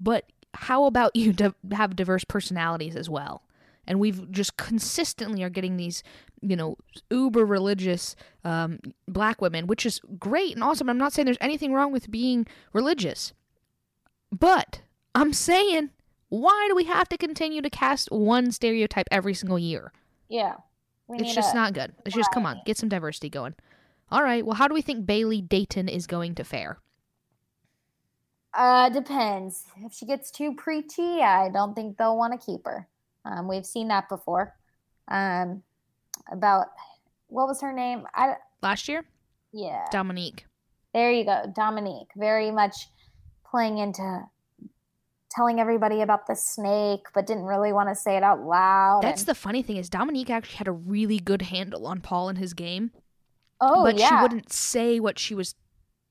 [0.00, 3.42] but how about you to have diverse personalities as well?
[3.86, 6.02] And we've just consistently are getting these
[6.40, 6.76] you know,
[7.10, 10.88] uber religious um, black women, which is great and awesome.
[10.88, 13.32] I'm not saying there's anything wrong with being religious,
[14.30, 14.82] but
[15.14, 15.90] I'm saying,
[16.28, 19.92] why do we have to continue to cast one stereotype every single year?
[20.28, 20.54] Yeah.
[21.10, 21.94] It's just not good.
[22.04, 23.54] It's just come on, get some diversity going.
[24.10, 24.44] All right.
[24.44, 26.78] Well, how do we think Bayleigh Dayton is going to fare?
[28.54, 29.64] Uh, depends.
[29.78, 32.88] If she gets too preachy, I don't think they'll want to keep her.
[33.24, 34.54] Um, we've seen that before.
[35.08, 35.62] Um,
[36.30, 36.68] about
[37.28, 38.04] what was her name?
[38.14, 39.04] I Last year,
[39.52, 39.86] yeah.
[39.90, 40.46] Dominique.
[40.92, 42.08] There you go, Dominique.
[42.16, 42.88] Very much
[43.50, 44.22] playing into
[45.38, 49.00] telling everybody about the snake, but didn't really want to say it out loud.
[49.02, 52.28] That's and- the funny thing is Dominique actually had a really good handle on Paul
[52.28, 52.90] and his game,
[53.60, 54.08] oh but yeah.
[54.08, 55.54] she wouldn't say what she was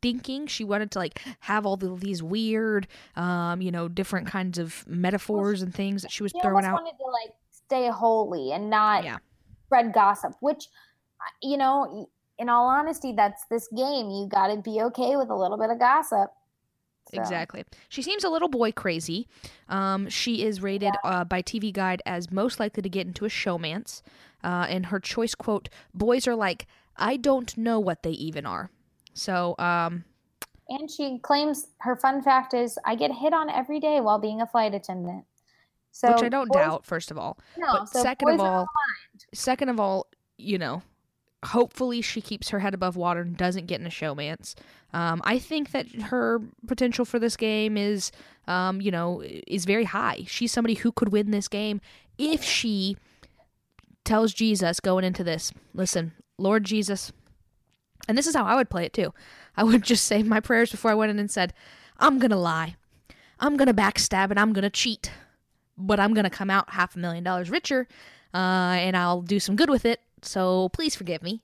[0.01, 0.47] thinking.
[0.47, 4.87] She wanted to like have all the, these weird, um, you know, different kinds of
[4.87, 6.73] metaphors and things that she was She throwing out.
[6.73, 9.17] wanted to like stay holy and not Yeah.
[9.65, 10.33] spread gossip.
[10.39, 10.67] Which,
[11.41, 12.07] you know,
[12.37, 14.09] in all honesty, that's this game.
[14.11, 16.29] You got to be okay with a little bit of gossip.
[17.13, 17.63] So, Exactly.
[17.89, 19.27] She seems a little boy crazy.
[19.69, 23.29] Um, she is rated uh, by TV Guide as most likely to get into a
[23.29, 24.01] showmance.
[24.43, 28.69] Uh, and her choice quote: "Boys are like I don't know what they even are."
[29.13, 30.03] So, um,
[30.69, 34.41] And she claims her fun fact is, "I get hit on every day while being
[34.41, 35.25] a flight attendant."
[35.91, 36.85] So which I don't boys- doubt.
[36.85, 38.67] First of all, No, but so second of all,
[39.33, 40.83] second of all, you know,
[41.47, 44.55] hopefully she keeps her head above water and doesn't get in a showmance.
[44.93, 48.11] Um, I think that her potential for this game is,
[48.47, 50.23] um, you know, is very high.
[50.27, 51.81] She's somebody who could win this game
[52.17, 52.97] if she
[54.05, 57.11] tells Jesus going into this, listen, Lord Jesus,
[58.07, 59.13] and this is how I would play it too.
[59.55, 61.53] I would just say my prayers before I went in and said,
[61.99, 62.75] I'm gonna lie,
[63.39, 65.11] I'm gonna backstab, and I'm gonna cheat
[65.77, 67.87] but I'm gonna come out half a million dollars richer,
[68.33, 68.37] uh,
[68.79, 70.01] and I'll do some good with it.
[70.27, 71.41] So please forgive me.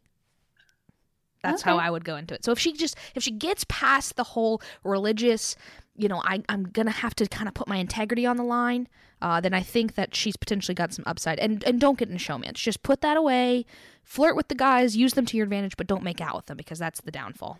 [1.44, 2.46] That's how I would go into it.
[2.46, 5.58] So if she just if she gets past the whole religious,
[5.98, 8.88] you know, I I'm gonna have to kind of put my integrity on the line.
[9.22, 11.40] Uh, then I think that she's potentially got some upside.
[11.40, 12.54] And and don't get in showmance.
[12.54, 13.66] Just put that away.
[14.04, 14.96] Flirt with the guys.
[14.96, 17.60] Use them to your advantage, but don't make out with them because that's the downfall.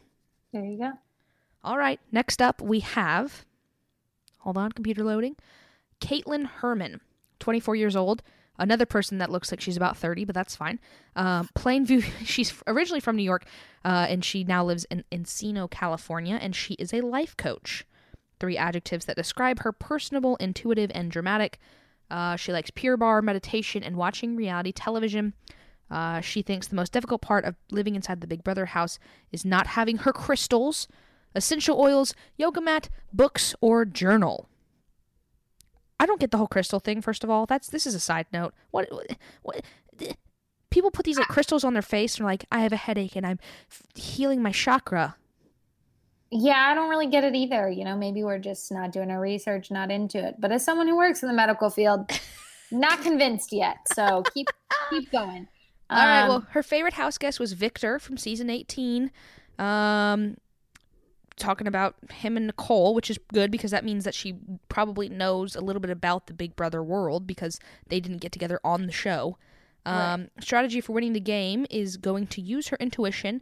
[0.54, 0.92] There you go.
[1.64, 2.00] All right.
[2.12, 3.46] Next up, we have.
[4.40, 5.36] Hold on, computer loading.
[6.02, 7.00] Kaitlyn Herman,
[7.40, 8.22] 24 years old.
[8.60, 10.80] Another person that looks like she's about 30, but that's fine.
[11.16, 12.04] Um, Plainview.
[12.26, 13.46] She's originally from New York,
[13.84, 17.84] uh, and she now lives in Encino, California, and she is a life coach.
[18.40, 21.58] Three adjectives that describe her: personable, intuitive, and dramatic.
[22.12, 25.34] Uh, she likes Pure Barre, meditation, and watching reality television.
[25.90, 29.00] Uh, she thinks the most difficult part of living inside the Big Brother house
[29.32, 30.88] is not having her crystals,
[31.34, 34.48] essential oils, yoga mat, books, or journal.
[36.00, 37.02] I don't get the whole crystal thing.
[37.02, 38.54] First of all, that's this is a side note.
[38.72, 38.90] What?
[39.42, 39.62] what,
[40.70, 43.26] people put these like crystals on their face and like, I have a headache and
[43.26, 43.40] I'm
[43.72, 45.16] f- healing my chakra.
[46.32, 47.70] Yeah, I don't really get it either.
[47.70, 50.36] You know, maybe we're just not doing our research, not into it.
[50.40, 52.10] But as someone who works in the medical field,
[52.72, 53.78] not convinced yet.
[53.94, 54.48] So keep
[54.90, 55.48] keep going.
[55.92, 56.24] All right.
[56.24, 59.12] Um, Well, her favorite house guest was Victor from season 18.
[59.60, 60.38] Um,
[61.38, 64.36] talking about him and Nicole, which is good because that means that she
[64.70, 68.60] probably knows a little bit about the Big Brother world because they didn't get together
[68.64, 69.38] on the show.
[69.86, 73.42] Um, Strategy for winning the game is going to use her intuition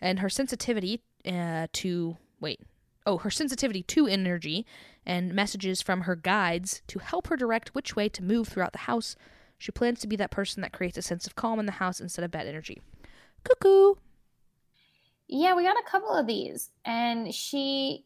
[0.00, 2.60] and her sensitivity uh, to wait.
[3.04, 4.64] Oh, her sensitivity to energy
[5.04, 8.78] and messages from her guides to help her direct which way to move throughout the
[8.78, 9.16] house.
[9.58, 12.00] She plans to be that person that creates a sense of calm in the house
[12.00, 12.80] instead of bad energy.
[13.44, 13.94] Cuckoo.
[15.34, 16.68] Yeah, we got a couple of these.
[16.84, 18.04] And she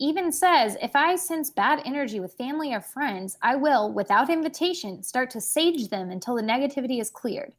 [0.00, 5.04] even says, if I sense bad energy with family or friends, I will, without invitation,
[5.04, 7.52] start to sage them until the negativity is cleared.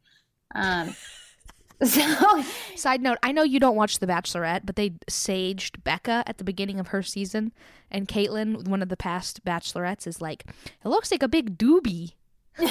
[0.53, 0.93] Um,
[1.83, 2.43] so,
[2.75, 6.43] Side note, I know you don't watch The Bachelorette, but they saged Becca at the
[6.43, 7.53] beginning of her season,
[7.89, 10.43] and Caitlyn, one of the past Bachelorettes, is like,
[10.83, 12.11] it looks like a big doobie.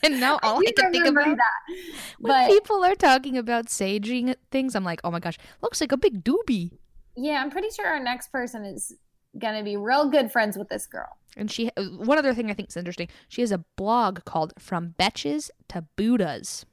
[0.04, 1.76] and now all I, do can think about that.
[2.18, 5.92] when But people are talking about saging things, I'm like, oh my gosh, looks like
[5.92, 6.72] a big doobie.
[7.16, 8.94] yeah, I'm pretty sure our next person is
[9.38, 11.16] going to be real good friends with this girl.
[11.36, 14.52] And she, uh, one other thing I think is interesting, she has a blog called
[14.58, 16.66] From Betches to Buddhas.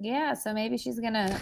[0.00, 1.38] Yeah, so maybe she's going to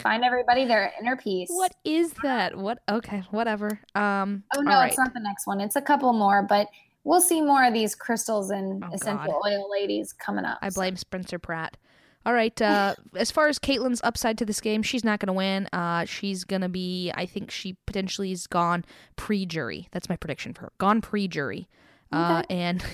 [0.00, 1.48] find everybody their inner peace.
[1.50, 2.56] What is that?
[2.56, 2.78] What?
[2.88, 3.80] Okay, whatever.
[3.94, 4.44] Um.
[4.56, 5.60] Oh no, all it's not the next one.
[5.60, 6.68] It's a couple more, but
[7.04, 10.58] we'll see more of these crystals and Oh, essential oil ladies coming up.
[10.62, 11.76] I blame Spencer Pratt.
[12.24, 12.60] All right.
[12.60, 15.68] Uh, as far as Kaitlyn's upside to this game, she's not going to win.
[15.72, 17.10] Uh, she's going to be.
[17.14, 18.84] I think she potentially is gone
[19.16, 19.88] pre-jury.
[19.90, 20.72] That's my prediction for her.
[20.78, 21.68] Gone pre-jury.
[22.12, 22.84] Uh, and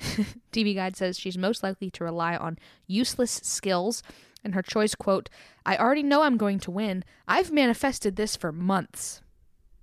[0.52, 4.02] TV Guide says she's most likely to rely on useless skills.
[4.42, 5.28] And her choice quote,
[5.64, 7.04] I already know I'm going to win.
[7.28, 9.20] I've manifested this for months.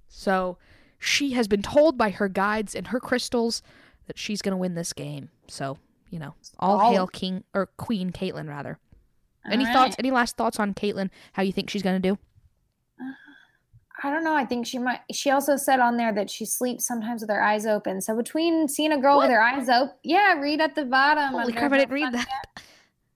[0.10, 0.58] So
[1.00, 3.62] she has been told by her guides and her crystals
[4.08, 5.30] that she's going to win this game.
[5.48, 5.78] So,
[6.10, 6.92] you know, all Oh.
[6.92, 8.78] hail King or Queen Kaitlyn, rather.
[9.50, 9.96] Any All thoughts?
[9.98, 11.10] Any last thoughts on Kaitlyn?
[11.34, 12.18] How you think she's going to do?
[13.02, 13.14] Uh,
[14.04, 14.36] I don't know.
[14.36, 15.00] I think she might.
[15.12, 18.02] She also said on there that she sleeps sometimes with her eyes open.
[18.02, 21.34] So between seeing a girl with her eyes open, yeah, read at the bottom.
[21.34, 21.72] Holy crap!
[21.72, 22.28] I didn't read that.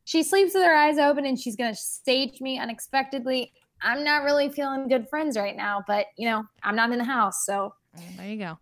[0.05, 3.53] She sleeps with her eyes open, and she's gonna stage me unexpectedly.
[3.83, 7.03] I'm not really feeling good friends right now, but you know, I'm not in the
[7.03, 7.73] house, so
[8.17, 8.57] There you go.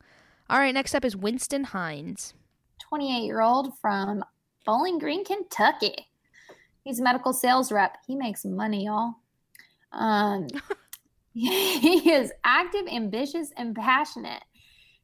[0.49, 0.73] All right.
[0.73, 2.33] Next up is Winston Hines.
[2.79, 4.23] 28 year old from
[4.65, 6.07] Bowling Green, Kentucky.
[6.83, 7.97] He's a medical sales rep.
[8.05, 9.13] He makes money, y'all.
[9.91, 10.47] Um,
[11.33, 14.43] he is active, ambitious, and passionate.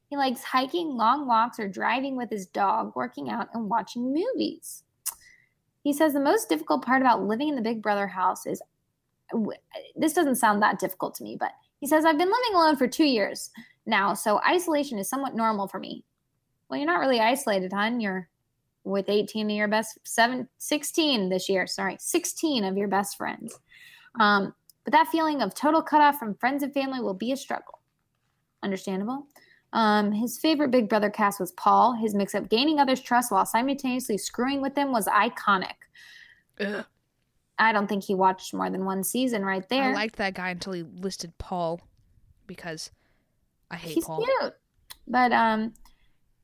[0.10, 4.84] He likes hiking long walks or driving with his dog, working out, and watching movies.
[5.84, 8.62] He says the most difficult part about living in the Big Brother house is
[9.96, 12.88] this doesn't sound that difficult to me, but he says, I've been living alone for
[12.88, 13.50] two years
[13.86, 16.04] now, so isolation is somewhat normal for me.
[16.70, 18.00] Well, you're not really isolated, hon.
[18.00, 18.30] You're
[18.84, 23.60] with 18 of your best, seven, 16 this year, sorry, 16 of your best friends.
[24.20, 24.54] Um,
[24.84, 27.80] but that feeling of total cutoff from friends and family will be a struggle.
[28.64, 29.28] Understandable.
[29.74, 31.94] Um, his favorite Big Brother cast was Paul.
[31.94, 35.76] His mix of gaining others' trust while simultaneously screwing with them was iconic.
[36.60, 36.86] Ugh.
[37.60, 39.92] I don't think he watched more than one season right there.
[39.92, 41.82] I liked that guy until he listed Paul
[42.46, 42.92] because
[43.72, 44.24] I hate He's Paul.
[44.24, 44.54] cute.
[45.08, 45.74] But um,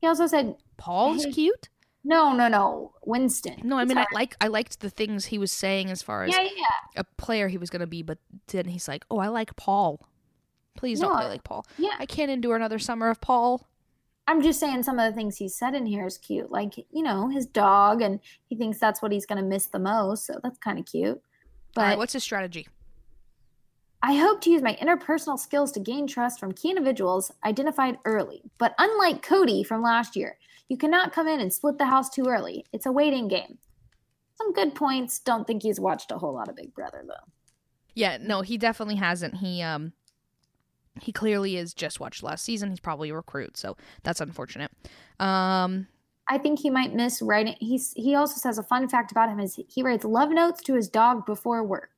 [0.00, 1.32] he also said, Paul's Hey.
[1.32, 1.68] cute.
[2.02, 3.60] no, no, no, Winston.
[3.62, 6.34] No, I mean I like I liked the things he was saying as far as
[6.34, 7.00] yeah, yeah.
[7.00, 10.00] a player he was going to be, but then he's like, "Oh, I like Paul.
[10.76, 11.64] Please don't No, play like Paul.
[11.78, 11.94] Yeah.
[11.98, 13.66] I can't endure another summer of Paul."
[14.26, 16.50] I'm just saying some of the things he said in here is cute.
[16.50, 19.78] Like, you know, his dog, and he thinks that's what he's going to miss the
[19.78, 20.26] most.
[20.26, 21.20] So that's kind of cute.
[21.74, 22.66] But right, what's his strategy?
[24.02, 28.42] I hope to use my interpersonal skills to gain trust from key individuals identified early.
[28.58, 30.36] But unlike Cody from last year,
[30.68, 32.64] you cannot come in and split the house too early.
[32.72, 33.58] It's a waiting game.
[34.36, 35.20] Some good points.
[35.20, 37.32] Don't think he's watched a whole lot of Big Brother, though.
[37.94, 39.36] Yeah, no, he definitely hasn't.
[39.36, 39.92] He um
[41.00, 42.70] he clearly is just watched last season.
[42.70, 44.70] He's probably a recruit, so that's unfortunate.
[45.20, 45.88] Um
[46.26, 47.56] I think he might miss writing.
[47.60, 50.74] He's he also says a fun fact about him is he writes love notes to
[50.74, 51.90] his dog before work.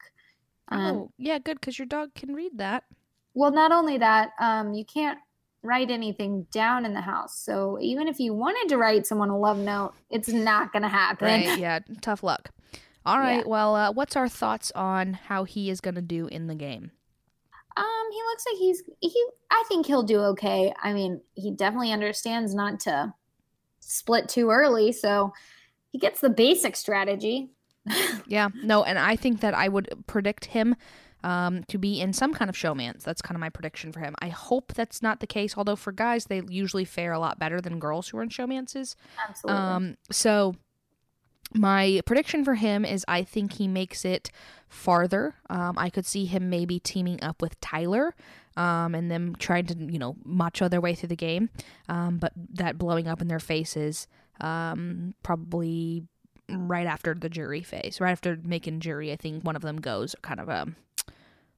[0.68, 2.84] Um, oh, yeah, good cuz your dog can read that.
[3.34, 5.18] Well, not only that, um, you can't
[5.62, 7.38] write anything down in the house.
[7.38, 10.88] So even if you wanted to write someone a love note, it's not going to
[10.88, 11.26] happen.
[11.26, 11.58] Right?
[11.58, 12.50] Yeah, tough luck.
[13.04, 13.38] All right.
[13.38, 13.42] Yeah.
[13.46, 16.92] Well, uh, what's our thoughts on how he is going to do in the game?
[17.76, 19.26] Um, he looks like he's he.
[19.50, 20.72] I think he'll do okay.
[20.82, 23.12] I mean, he definitely understands not to
[23.80, 25.32] split too early, so
[25.92, 27.50] he gets the basic strategy.
[28.28, 30.74] Yeah, no, and I think that I would predict him
[31.22, 33.04] um, to be in some kind of showmance.
[33.04, 34.16] That's kind of my prediction for him.
[34.20, 37.60] I hope that's not the case, although for guys, they usually fare a lot better
[37.60, 38.96] than girls who are in showmances.
[39.28, 39.62] Absolutely.
[39.62, 40.56] Um, so
[41.54, 44.30] my prediction for him is I think he makes it
[44.68, 45.34] farther.
[45.48, 48.14] Um, I could see him maybe teaming up with Tyler.
[48.56, 51.50] Um, and them trying to, you know, macho their way through the game.
[51.90, 54.08] Um, but that blowing up in their faces,
[54.40, 56.04] um, probably
[56.48, 60.14] right after the jury phase, right after making jury, I think one of them goes
[60.22, 60.76] kind of um,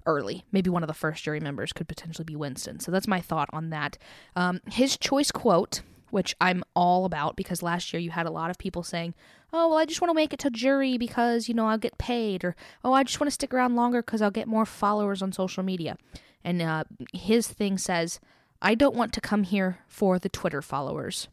[0.06, 0.44] early.
[0.50, 2.80] Maybe one of the first jury members could potentially be Winston.
[2.80, 3.96] So that's my thought on that.
[4.34, 8.50] Um, his choice quote, which I'm all about because last year you had a lot
[8.50, 9.14] of people saying,
[9.52, 11.98] oh, well, I just want to make it to jury because, you know, I'll get
[11.98, 12.54] paid, or
[12.84, 15.62] oh, I just want to stick around longer because I'll get more followers on social
[15.62, 15.96] media.
[16.44, 18.20] And uh, his thing says,
[18.60, 21.28] I don't want to come here for the Twitter followers.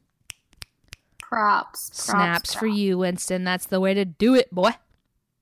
[1.19, 3.43] props, props, Snaps for you, Winston.
[3.43, 4.71] That's the way to do it, boy.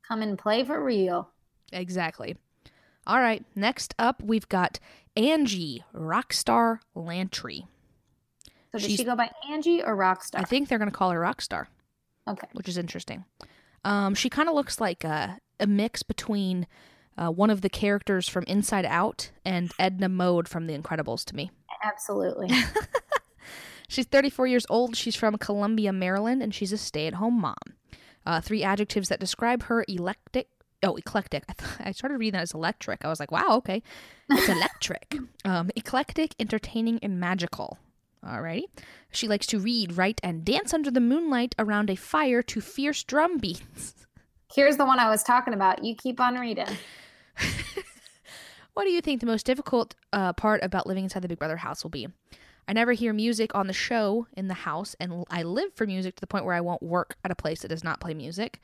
[0.08, 1.30] Come and play for real.
[1.72, 2.38] Exactly.
[3.06, 3.44] All right.
[3.56, 4.80] Next up, we've got
[5.18, 7.66] Angie Rockstar Lantry.
[8.74, 10.40] So does She's- she go by Angie or Rockstar?
[10.40, 11.68] I think they're going to call her Rockstar,
[12.28, 12.48] okay.
[12.54, 13.24] which is interesting.
[13.86, 16.66] Um, she kind of looks like a, a mix between
[17.18, 21.36] uh, one of the characters from Inside Out and Edna Mode from The Incredibles to
[21.36, 21.52] me.
[21.84, 22.50] Absolutely.
[23.88, 24.96] She's 34 years old.
[24.96, 27.56] She's from Columbia, Maryland, and she's a stay at home mom.
[28.26, 30.48] Uh, three adjectives that describe her eclectic.
[30.82, 31.44] Oh, eclectic.
[31.48, 33.06] I, th- I started reading that as electric.
[33.06, 33.84] I was like, wow, okay.
[34.32, 35.16] It's electric.
[35.46, 37.78] um, eclectic, entertaining, and magical.
[38.26, 38.64] Alrighty.
[39.12, 43.04] She likes to read, write, and dance under the moonlight around a fire to fierce
[43.04, 43.96] drum beats.
[44.54, 45.84] Here's the one I was talking about.
[45.84, 46.68] You keep on reading.
[48.74, 51.58] What do you think the most difficult uh, part about living inside the Big Brother
[51.58, 52.08] house will be?
[52.68, 56.16] I never hear music on the show in the house, and I live for music
[56.16, 58.62] to the point where I won't work at a place that does not play music.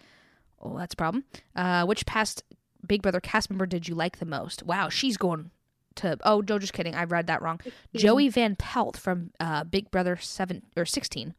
[0.61, 1.25] Oh, that's a problem.
[1.55, 2.43] Uh, which past
[2.87, 4.63] Big Brother cast member did you like the most?
[4.63, 5.51] Wow, she's going
[5.99, 6.17] to.
[6.23, 6.95] Oh, Joe, just kidding.
[6.95, 7.59] I read that wrong.
[7.95, 11.33] Joey Van Pelt from uh, Big Brother seven or sixteen.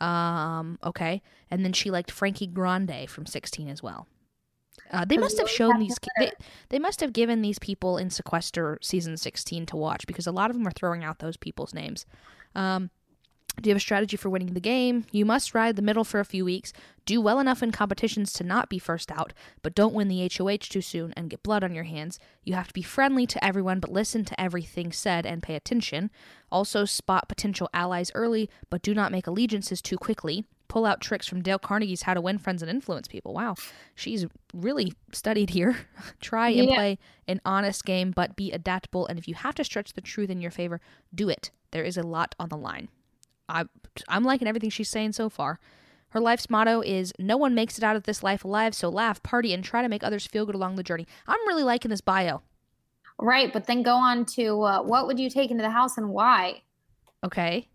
[0.00, 4.06] Um, okay, and then she liked Frankie Grande from sixteen as well.
[4.90, 5.96] Uh, they must have shown these.
[6.18, 6.32] They,
[6.68, 10.50] they must have given these people in Sequester season sixteen to watch because a lot
[10.50, 12.04] of them are throwing out those people's names.
[12.54, 12.90] Um,
[13.60, 15.04] do you have a strategy for winning the game?
[15.12, 16.72] You must ride the middle for a few weeks,
[17.04, 20.56] do well enough in competitions to not be first out, but don't win the HOH
[20.70, 22.18] too soon and get blood on your hands.
[22.44, 26.10] You have to be friendly to everyone, but listen to everything said and pay attention.
[26.50, 30.44] Also, spot potential allies early, but do not make allegiances too quickly.
[30.68, 33.34] Pull out tricks from Dale Carnegie's How to Win Friends and Influence People.
[33.34, 33.56] Wow,
[33.94, 34.24] she's
[34.54, 35.76] really studied here.
[36.22, 36.74] Try and Yeah.
[36.74, 36.98] play
[37.28, 39.06] an honest game, but be adaptable.
[39.06, 40.80] And if you have to stretch the truth in your favor,
[41.14, 41.50] do it.
[41.72, 42.88] There is a lot on the line.
[43.52, 43.64] I,
[44.08, 45.60] I'm liking everything she's saying so far.
[46.10, 49.22] Her life's motto is No one makes it out of this life alive, so laugh,
[49.22, 51.06] party, and try to make others feel good along the journey.
[51.26, 52.42] I'm really liking this bio.
[53.18, 56.08] Right, but then go on to uh, what would you take into the house and
[56.08, 56.62] why?
[57.24, 57.68] Okay.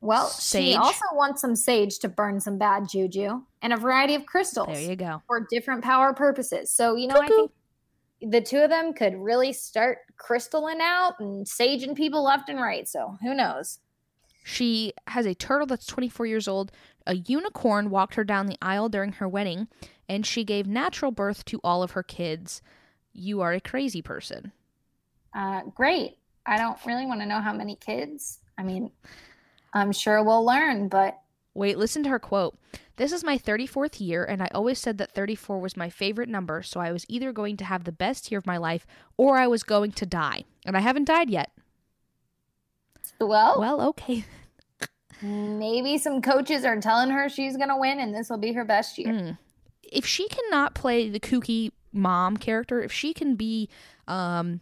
[0.00, 0.72] Well, Sage.
[0.72, 4.68] she also wants some sage to burn some bad juju and a variety of crystals
[4.68, 5.22] There you go.
[5.26, 6.70] for different power purposes.
[6.70, 7.50] So, you know, I think
[8.20, 12.86] the two of them could really start crystalling out and saging people left and right.
[12.86, 13.78] So, who knows?
[14.46, 16.70] She has a turtle that's 24 years old.
[17.06, 19.68] A unicorn walked her down the aisle during her wedding,
[20.06, 22.60] and she gave natural birth to all of her kids.
[23.14, 24.52] You are a crazy person.
[25.34, 26.18] Uh, great.
[26.44, 28.40] I don't really want to know how many kids.
[28.58, 28.92] I mean,
[29.72, 31.18] I'm sure we'll learn, but
[31.54, 32.58] Wait, listen to her quote.
[32.96, 36.62] This is my 34th year, and I always said that 34 was my favorite number,
[36.62, 38.86] so I was either going to have the best year of my life
[39.16, 40.44] or I was going to die.
[40.66, 41.50] And I haven't died yet.
[43.26, 44.24] Well, Well, okay.
[45.22, 48.64] maybe some coaches are telling her she's going to win and this will be her
[48.64, 49.08] best year.
[49.08, 49.38] Mm.
[49.82, 53.68] If she cannot play the kooky mom character, if she can be
[54.08, 54.60] um,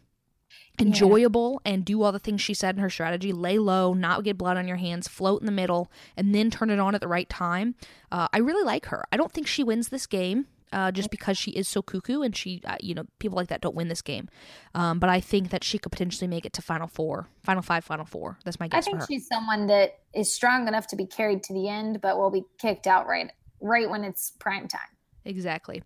[0.79, 4.39] enjoyable and do all the things she said in her strategy, lay low, not get
[4.39, 7.09] blood on your hands, float in the middle, and then turn it on at the
[7.09, 7.75] right time,
[8.11, 9.05] uh, I really like her.
[9.13, 10.47] I don't think she wins this game.
[10.73, 13.61] Uh, just because she is so cuckoo and she, uh, you know, people like that
[13.61, 14.29] don't win this game.
[14.75, 17.85] Um, but I think that she could potentially make it to Final Four, Final Five,
[17.85, 18.39] Final Four.
[18.45, 21.43] That's my I guess for think she's someone that is strong enough to be carried
[21.45, 24.81] to the end, but will be kicked out right right when it's prime time.
[25.25, 25.83] Exactly.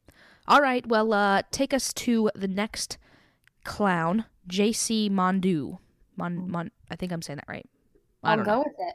[0.49, 0.87] All right.
[0.87, 2.99] Well, uh, take us to the next
[3.65, 5.11] clown, J.C.
[5.11, 5.79] Mounduix.
[6.17, 7.69] Mon, Mon, I think I'm saying that right.
[8.23, 8.59] I I'll go know.
[8.59, 8.95] with it.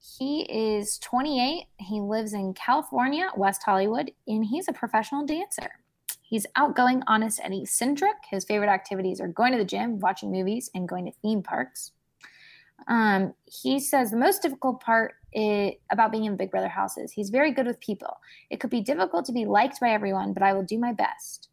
[0.00, 1.64] He is 28.
[1.78, 5.70] He lives in California, West Hollywood, and he's a professional dancer.
[6.22, 8.14] He's outgoing, honest, and eccentric.
[8.30, 11.92] His favorite activities are going to the gym, watching movies, and going to theme parks.
[12.86, 17.12] Um, he says the most difficult part i about being in Big Brother houses.
[17.12, 18.18] He's very good with people.
[18.50, 21.48] It could be difficult to be liked by everyone, but I will do my best.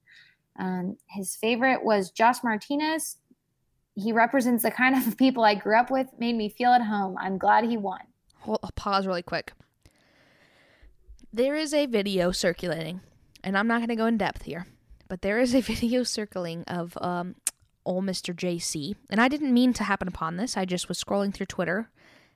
[0.57, 3.17] Um, his favorite was Josh Martinez.
[3.95, 7.17] He represents the kind of people I grew up with, made me feel at home.
[7.19, 8.01] I'm glad he won.
[8.45, 9.53] Hold, I'll pause really quick.
[11.33, 13.01] There is a video circulating,
[13.43, 14.67] and I'm not going to go in depth here,
[15.07, 17.35] but there is a video circling of um,
[17.85, 18.35] old Mr.
[18.35, 18.95] JC.
[19.09, 20.55] And I didn't mean to happen upon this.
[20.55, 21.89] I just was scrolling through Twitter,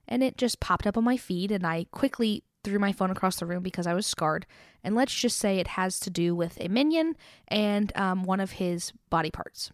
[0.08, 3.36] and it just popped up on my feed, and I quickly threw my phone across
[3.36, 4.48] the room because I was scarred.
[4.84, 8.54] And let's just say it has to do with a minion and um, one of
[8.54, 9.72] his body parts.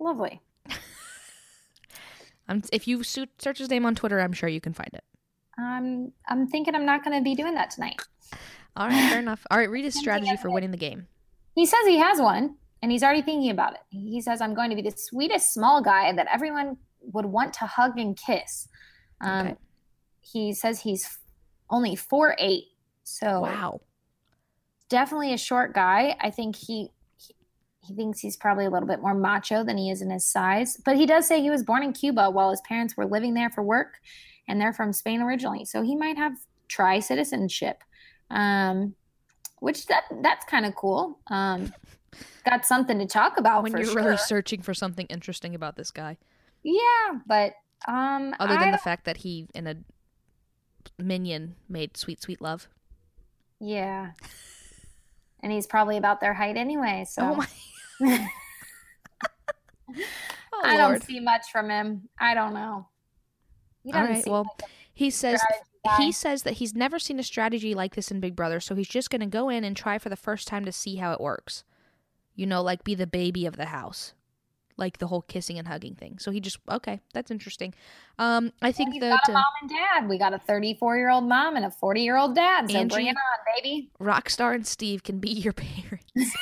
[0.00, 0.42] Lovely.
[2.48, 5.04] Um, if you search his name on Twitter, I'm sure you can find it.
[5.56, 8.00] Um, I'm thinking I'm not going to be doing that tonight.
[8.76, 9.46] All right, fair enough.
[9.50, 11.06] All right, read his strategy for winning the game.
[11.54, 13.80] He says he has one, and he's already thinking about it.
[13.90, 16.76] He says, I'm going to be the sweetest small guy that everyone
[17.12, 18.68] would want to hug and kiss.
[19.20, 19.56] Um, Okay.
[20.20, 21.18] He says he's
[21.70, 22.64] only four eight,
[23.04, 23.80] so Wow.
[24.88, 26.16] definitely a short guy.
[26.20, 26.90] I think he,
[27.86, 30.76] he thinks he's probably a little bit more macho than he is in his size.
[30.84, 33.50] But he does say he was born in Cuba while his parents were living there
[33.50, 34.00] for work,
[34.48, 35.64] and they're from Spain originally.
[35.64, 36.34] So he might have
[36.68, 37.82] tri citizenship,
[38.30, 38.94] um,
[39.60, 41.18] which that that's kind of cool.
[41.28, 41.72] Um,
[42.44, 43.96] got something to talk about when you're sure.
[43.96, 46.16] really searching for something interesting about this guy,
[46.62, 47.54] yeah, but
[47.86, 49.76] um, other I than the fact that he in a
[50.98, 52.68] minion made sweet, sweet love.
[53.60, 54.12] yeah,
[55.42, 57.04] and he's probably about their height anyway.
[57.08, 57.46] So Oh my!
[60.56, 60.92] Oh I Lord!
[60.92, 62.08] don't see much from him.
[62.18, 62.86] I don't know.
[63.82, 65.40] He All seem Well, like he says
[65.98, 68.88] he says that he's never seen a strategy like this in Big Brother, so he's
[68.88, 71.20] just going to go in and try for the first time to see how it
[71.20, 71.64] works.
[72.34, 74.14] You know, like be the baby of the house.
[74.76, 76.18] Like the whole kissing and hugging thing.
[76.18, 77.74] So he just okay, that's interesting.
[78.18, 80.08] Um, I think that got a uh, mom and dad.
[80.08, 82.70] We got a 34 year old mom and a 40 year old dad.
[82.70, 83.90] So Angie- bring it on, baby.
[84.00, 86.36] Rockstar and Steve can be your parents.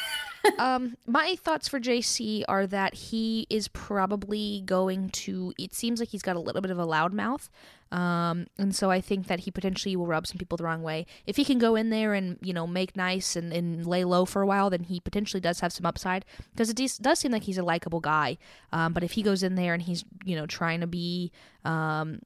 [0.59, 5.53] um, my thoughts for JC are that he is probably going to.
[5.59, 7.49] It seems like he's got a little bit of a loud mouth,
[7.93, 11.07] um, and so I think that he potentially will rub some people the wrong way.
[11.27, 14.25] If he can go in there and you know make nice and, and lay low
[14.25, 17.31] for a while, then he potentially does have some upside because it does- does seem
[17.33, 18.39] like he's a likable guy.
[18.73, 21.31] Um, but if he goes in there and he's you know trying to be
[21.65, 22.21] um,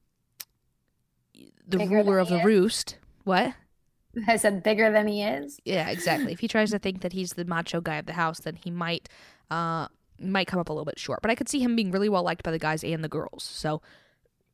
[1.67, 2.45] the Bigger ruler of the is.
[2.45, 3.53] roost, what?
[4.27, 5.59] I said bigger than he is.
[5.65, 6.31] Yeah, exactly.
[6.31, 8.71] if he tries to think that he's the macho guy of the house, then he
[8.71, 9.09] might
[9.51, 9.87] uh
[10.19, 11.21] might come up a little bit short.
[11.21, 13.43] But I could see him being really well liked by the guys and the girls.
[13.43, 13.81] So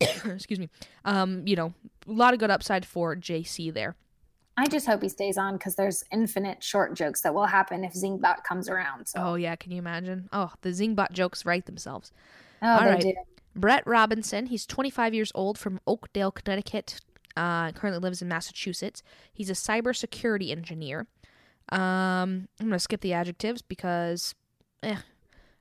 [0.00, 0.68] excuse me.
[1.04, 1.72] Um, you know,
[2.08, 3.96] a lot of good upside for JC there.
[4.56, 7.92] I just hope he stays on because there's infinite short jokes that will happen if
[7.92, 9.06] Zingbot comes around.
[9.08, 10.28] So, Oh yeah, can you imagine?
[10.32, 12.12] Oh, the Zingbot jokes write themselves.
[12.62, 13.00] oh, all they right.
[13.00, 13.14] do.
[13.56, 17.00] Brett Robinson, he's 25 years old from Oakdale, Connecticut.
[17.36, 19.02] Uh, currently lives in Massachusetts.
[19.32, 21.08] He's a cybersecurity engineer.
[21.70, 24.36] Um, I'm gonna skip the adjectives because,
[24.84, 24.98] eh.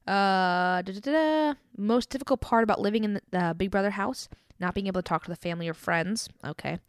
[0.05, 1.53] Uh, da-da-da-da.
[1.77, 4.27] most difficult part about living in the uh, Big Brother house,
[4.59, 6.29] not being able to talk to the family or friends.
[6.45, 6.79] Okay.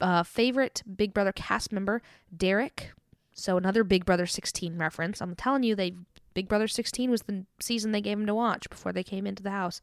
[0.00, 2.02] Uh, favorite Big Brother cast member,
[2.34, 2.92] Derrick.
[3.32, 5.22] So another Big Brother 16 reference.
[5.22, 5.94] I'm telling you, they
[6.34, 9.42] Big Brother 16 was the season they gave him to watch before they came into
[9.42, 9.80] the house.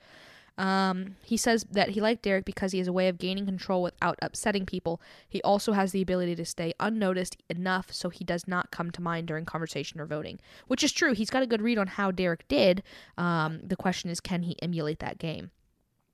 [0.57, 3.83] Um, he says that he liked Derrick because he has a way of gaining control
[3.83, 4.99] without upsetting people.
[5.29, 9.01] He also has the ability to stay unnoticed enough so he does not come to
[9.01, 11.13] mind during conversation or voting, which is true.
[11.13, 12.81] He's got a good read on how Derrick did.
[13.17, 15.51] Um, the question is, can he emulate that game?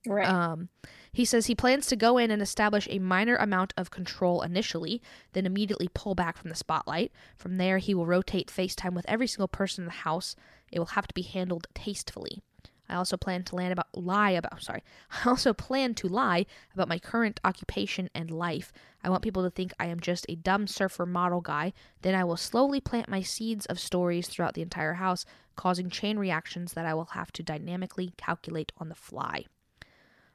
[0.06, 0.28] Right.
[0.28, 0.68] Um,
[1.12, 5.00] he says he plans to go in and establish a minor amount of control initially,
[5.32, 7.12] then immediately pull back from the spotlight.
[7.36, 10.36] From there, he will rotate FaceTime with every single person in the house.
[10.70, 12.42] It will have to be handled tastefully.
[12.88, 14.82] I also plan to land about lie about sorry.
[15.10, 18.72] I also plan to lie about my current occupation and life.
[19.02, 21.72] I want people to think I am just a dumb surfer model guy.
[22.02, 25.24] Then I will slowly plant my seeds of stories throughout the entire house,
[25.56, 29.44] causing chain reactions that I will have to dynamically calculate on the fly.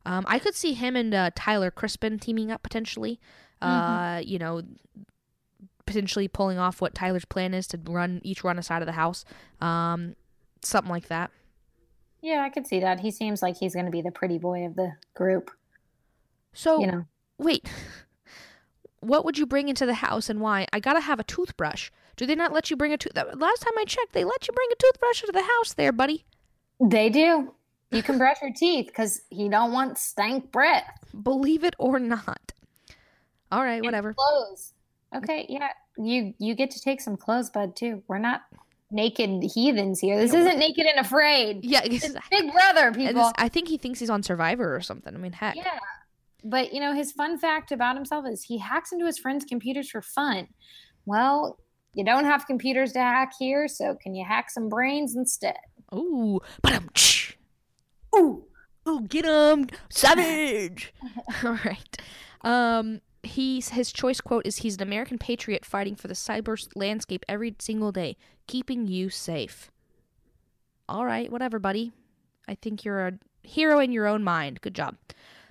[0.06, 3.20] Um, I could see him and uh, Tyler Crispen teaming up potentially.
[3.62, 4.62] Uh, you know,
[5.86, 8.94] potentially pulling off what Tyler's plan is to run each run a side of the
[8.94, 9.26] house.
[9.60, 10.16] Um,
[10.62, 11.32] something like that.
[12.22, 13.00] Yeah, I could see that.
[13.00, 15.52] He seems like he's going to be the pretty boy of the group.
[16.54, 17.06] So You know,
[17.38, 17.70] wait,
[19.00, 20.66] what would you bring into the house and why?
[20.74, 21.92] I gotta have a toothbrush.
[22.18, 23.14] Do they not let you bring a tooth?
[23.16, 25.74] Last time I checked, they let you bring a toothbrush into the house.
[25.74, 26.26] There, buddy.
[26.82, 27.54] they do.
[27.92, 30.86] You can brush your teeth because he don't want stank breath.
[31.24, 32.52] Believe it or not.
[33.52, 34.14] All right, And whatever.
[34.14, 34.74] Clothes.
[35.16, 35.70] Okay, yeah.
[35.98, 37.76] You you get to take some clothes, bud.
[37.76, 38.04] Too.
[38.08, 38.42] We're not
[38.92, 40.18] naked heathens here.
[40.18, 41.64] This isn't naked and afraid.
[41.64, 43.24] Yeah, It's Big Brother, people.
[43.24, 45.14] this- I think he thinks he's on Survivor or something.
[45.14, 45.56] I mean, heck.
[45.56, 45.80] Yeah.
[46.44, 49.90] But you know, his fun fact about himself is he hacks into his friends' computers
[49.90, 50.48] for fun.
[51.06, 51.60] Well,
[51.94, 55.58] you don't have computers to hack here, so can you hack some brains instead?
[55.94, 56.90] Ooh, but um,
[58.16, 58.44] Ooh.
[58.88, 60.94] ooh, get him, savage.
[61.44, 61.98] All right.
[62.42, 67.26] Um, he's his choice quote is he's an American patriot fighting for the cyber landscape
[67.28, 68.18] every single day,
[68.48, 69.72] keeping you safe.
[70.88, 71.92] All right, whatever, buddy.
[72.48, 73.14] I think you're a
[73.44, 74.62] hero in your own mind.
[74.62, 74.96] Good job.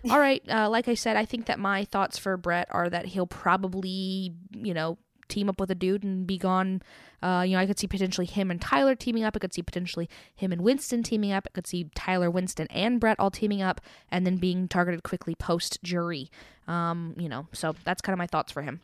[0.08, 3.06] All right, uh, like I said, I think that my thoughts for Brett are that
[3.06, 4.96] he'll probably, you know,
[5.28, 6.82] team up with a dude and be gone.
[7.22, 9.36] Uh, you know, I could see potentially him and Tyler teaming up.
[9.36, 11.46] I could see potentially him and Winston teaming up.
[11.46, 15.34] I could see Tyler, Winston, and Brett all teaming up and then being targeted quickly
[15.34, 16.30] post jury.
[16.66, 18.80] Um, you know, so that's kind of my thoughts for him.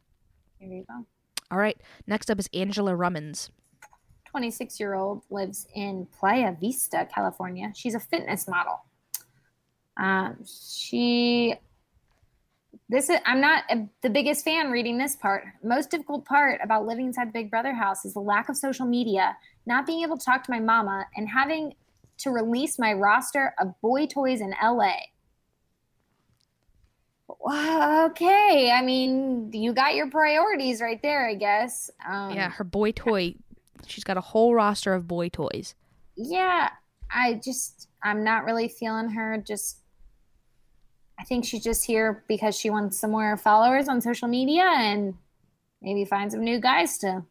[0.59, 1.07] Here you go.
[1.51, 1.77] All right,
[2.07, 3.51] next up is Angela Rummans.
[4.35, 7.71] 26 year old lives in Playa Vista, California.
[7.77, 8.85] She's a fitness model.
[9.97, 11.55] Um, she,
[12.95, 15.45] this is, I'm not a, the biggest fan reading this part.
[15.63, 18.87] Most difficult part about living inside the Big Brother house is the lack of social
[18.87, 19.37] media,
[19.67, 21.75] not being able to talk to my mama, and having
[22.19, 24.95] to release my roster of boy toys in LA.
[28.07, 28.71] Okay.
[28.73, 31.91] I mean, you got your priorities right there, I guess.
[32.09, 33.35] Um, yeah, her boy toy.
[33.87, 35.75] She's got a whole roster of boy toys.
[36.17, 36.71] yeah
[37.11, 39.79] i just i'm not really feeling her just
[41.25, 45.15] i think she's just here because she wants some more followers on social media and
[45.81, 47.23] maybe find some new guys to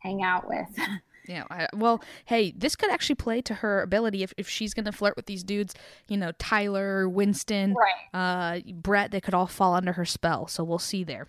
[0.00, 0.66] hang out with
[1.28, 4.86] Yeah, I, well, hey, this could actually play to her ability if, if she's going
[4.86, 5.74] to flirt with these dudes,
[6.08, 10.46] you know, Tyler, Winston, right uh, Brett, they could all fall under her spell.
[10.46, 11.26] So we'll see there.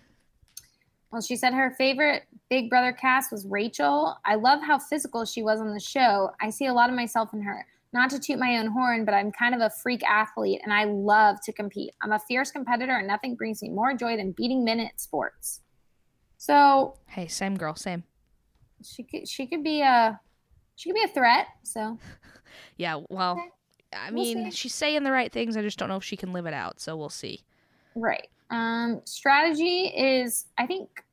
[1.11, 5.41] well she said her favorite big brother cast was rachel i love how physical she
[5.43, 8.37] was on the show i see a lot of myself in her Not to toot
[8.37, 11.93] my own horn, but I'm kind of a freak athlete and I love to compete.
[12.01, 15.61] I'm a fierce competitor and nothing brings me more joy than beating men at sports.
[16.37, 18.03] So, hey, same girl, same.
[18.83, 20.19] She could she could be a
[20.75, 21.97] she could be a threat, so
[22.77, 23.49] Yeah, well, okay.
[23.91, 25.57] I mean, we'll she's saying the right things.
[25.57, 27.43] I just don't know if she can live it out, so we'll see.
[27.95, 28.29] Right.
[28.51, 31.03] Um strategy is I think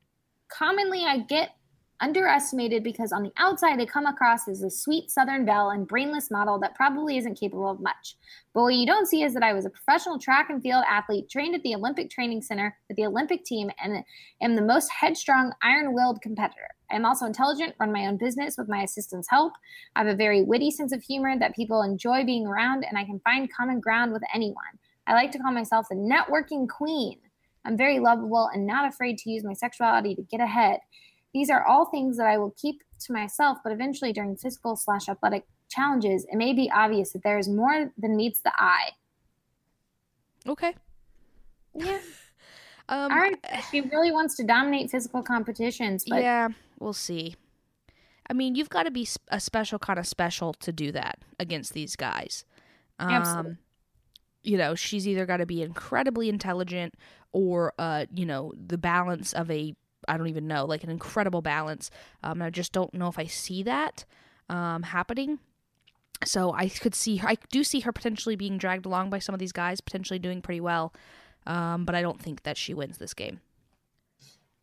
[0.47, 1.56] commonly I get
[1.99, 6.29] underestimated because on the outside they come across as a sweet southern belle and brainless
[6.29, 8.15] model that probably isn't capable of much.
[8.53, 11.29] But what you don't see is that I was a professional track and field athlete
[11.29, 14.03] trained at the Olympic Training Center with the Olympic team and
[14.41, 16.69] am the most headstrong, iron-willed competitor.
[16.91, 19.53] I am also intelligent, run my own business with my assistant's help.
[19.95, 23.03] I have a very witty sense of humor that people enjoy being around and I
[23.03, 24.63] can find common ground with anyone.
[25.07, 27.19] I like to call myself the networking queen.
[27.65, 30.79] I'm very lovable and not afraid to use my sexuality to get ahead.
[31.33, 35.09] These are all things that I will keep to myself, but eventually during physical slash
[35.09, 38.91] athletic challenges, it may be obvious that there is more than meets the eye.
[40.47, 40.75] Okay.
[41.73, 41.99] Yeah.
[42.89, 43.35] Um, all right.
[43.69, 46.47] She really wants to dominate physical competitions, but yeah,
[46.79, 47.35] we'll see.
[48.29, 51.73] I mean, you've got to be a special kind of special to do that against
[51.73, 52.45] these guys.
[52.99, 53.57] Um, Absolutely.
[54.43, 56.95] You know, she's either got to be incredibly intelligent
[57.33, 59.75] or, uh, you know, the balance of a
[60.07, 61.91] I don't even know, like an incredible balance.
[62.23, 64.05] Um, I just don't know if I see that
[64.49, 65.39] um, happening.
[66.25, 69.35] So I could see her, I do see her potentially being dragged along by some
[69.35, 70.93] of these guys, potentially doing pretty well.
[71.45, 73.39] Um, but I don't think that she wins this game.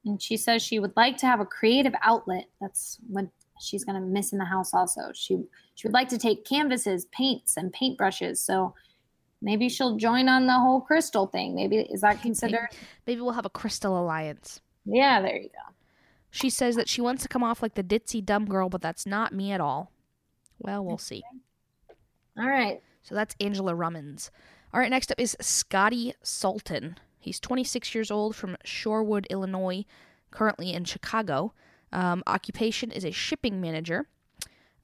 [0.04, 2.46] And she says she would like to have a creative outlet.
[2.60, 3.26] That's what
[3.60, 4.74] she's going to miss in the house.
[4.74, 8.38] Also, she she would like to take canvases, paints, and paintbrushes.
[8.38, 8.74] So
[9.40, 11.54] maybe she'll join on the whole crystal thing.
[11.54, 12.68] Maybe is that considered?
[13.06, 14.60] Maybe we'll have a crystal alliance.
[14.84, 15.74] Yeah, there you go.
[16.30, 19.06] She says that she wants to come off like the ditzy dumb girl, but that's
[19.06, 19.92] not me at all.
[20.58, 21.22] Well, we'll see.
[22.38, 22.82] All right.
[23.02, 24.30] So that's Angela Rummans.
[24.72, 26.98] All right, next up is Scottie Salton.
[27.20, 29.84] He's 26 years old from Shorewood, Illinois,
[30.30, 31.52] currently in Chicago.
[31.92, 34.08] Um, occupation is a shipping manager.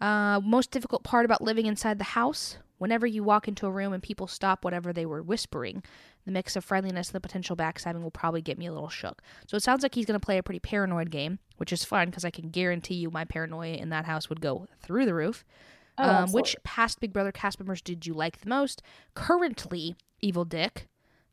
[0.00, 3.92] Uh, most difficult part about living inside the house whenever you walk into a room
[3.92, 5.82] and people stop whatever they were whispering.
[6.24, 9.20] The mix of friendliness and the potential backstabbing will probably get me a little shook.
[9.46, 12.08] So it sounds like he's going to play a pretty paranoid game, which is fun
[12.08, 15.44] because I can guarantee you my paranoia in that house would go through the roof.
[15.98, 18.80] Oh, um, which past Big Brother cast members did you like the most?
[19.14, 20.86] Currently, Evil Dick.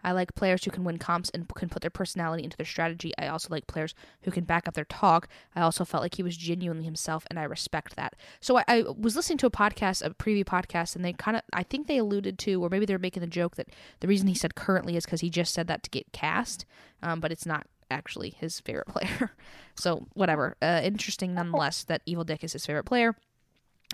[0.03, 3.13] I like players who can win comps and can put their personality into their strategy.
[3.17, 3.93] I also like players
[4.23, 5.27] who can back up their talk.
[5.55, 8.15] I also felt like he was genuinely himself, and I respect that.
[8.39, 11.43] So I, I was listening to a podcast, a preview podcast, and they kind of,
[11.53, 13.69] I think they alluded to, or maybe they're making the joke that
[13.99, 16.65] the reason he said currently is because he just said that to get cast,
[17.01, 19.31] um, but it's not actually his favorite player.
[19.75, 20.55] so whatever.
[20.61, 23.15] Uh, interesting nonetheless that Evil Dick is his favorite player.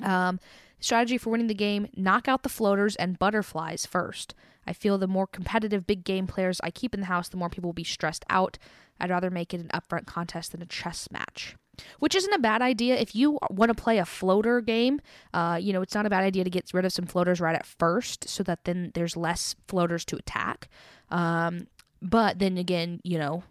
[0.01, 0.39] Um,
[0.79, 4.33] strategy for winning the game: knock out the floaters and butterflies first.
[4.65, 7.49] I feel the more competitive big game players I keep in the house, the more
[7.49, 8.57] people will be stressed out.
[8.99, 11.55] I'd rather make it an upfront contest than a chess match.
[11.99, 15.01] Which isn't a bad idea if you want to play a floater game.
[15.33, 17.55] Uh, you know, it's not a bad idea to get rid of some floaters right
[17.55, 20.69] at first, so that then there's less floaters to attack.
[21.09, 21.67] Um,
[21.99, 23.43] but then again, you know,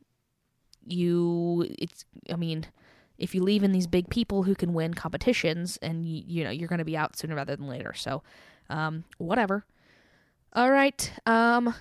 [0.86, 2.04] you it's.
[2.30, 2.66] I mean,
[3.18, 6.50] if you leave in these big people who can win competitions, and you, you know
[6.50, 7.92] you're going to be out sooner rather than later.
[7.92, 8.22] So,
[8.70, 9.64] um, whatever.
[10.52, 11.12] All right.
[11.26, 11.74] Um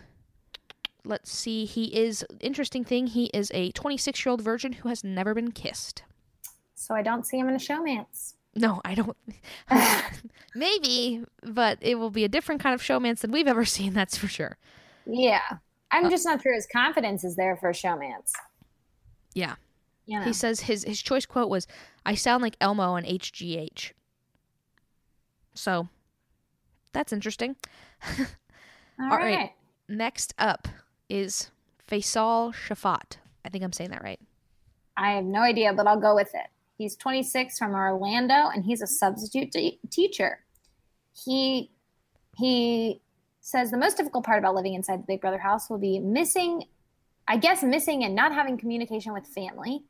[1.03, 1.65] let's see.
[1.65, 6.03] He is interesting thing, he is a 26-year-old virgin who has never been kissed.
[6.76, 8.34] So I don't see him in a showmance.
[8.55, 9.15] No, I don't.
[10.55, 14.17] Maybe, but it will be a different kind of showmance than we've ever seen, that's
[14.17, 14.57] for sure.
[15.05, 15.41] Yeah.
[15.91, 18.32] I'm uh, just not sure his confidence is there for a showmance.
[19.34, 19.55] Yeah.
[20.05, 20.26] You know.
[20.26, 21.67] He says his his choice quote was,
[22.05, 23.91] "I sound like Elmo on HGH."
[25.53, 25.89] So,
[26.91, 27.55] that's interesting.
[29.02, 29.36] All, All right.
[29.36, 29.52] right.
[29.89, 30.68] Next up
[31.10, 31.49] is
[31.89, 33.18] Faysal Shafaat.
[33.43, 34.20] I think I'm saying that right.
[34.95, 36.47] I have no idea, but I'll go with it.
[36.78, 40.39] He's 26 from Orlando, and he's a substitute t- teacher.
[41.26, 41.72] He
[42.38, 43.02] he
[43.41, 46.64] says the most difficult part about living inside the Big Brother house will be missing,
[47.28, 49.84] I guess, missing and not having communication with family.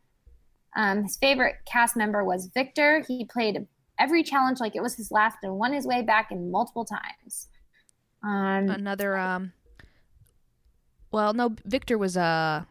[0.76, 3.04] Um, his favorite cast member was Victor.
[3.08, 3.68] He played
[4.00, 7.48] every challenge like it was his last and won his way back in multiple times.
[8.24, 9.54] Um, Another um.
[11.12, 12.64] Well, no, Victor was uh,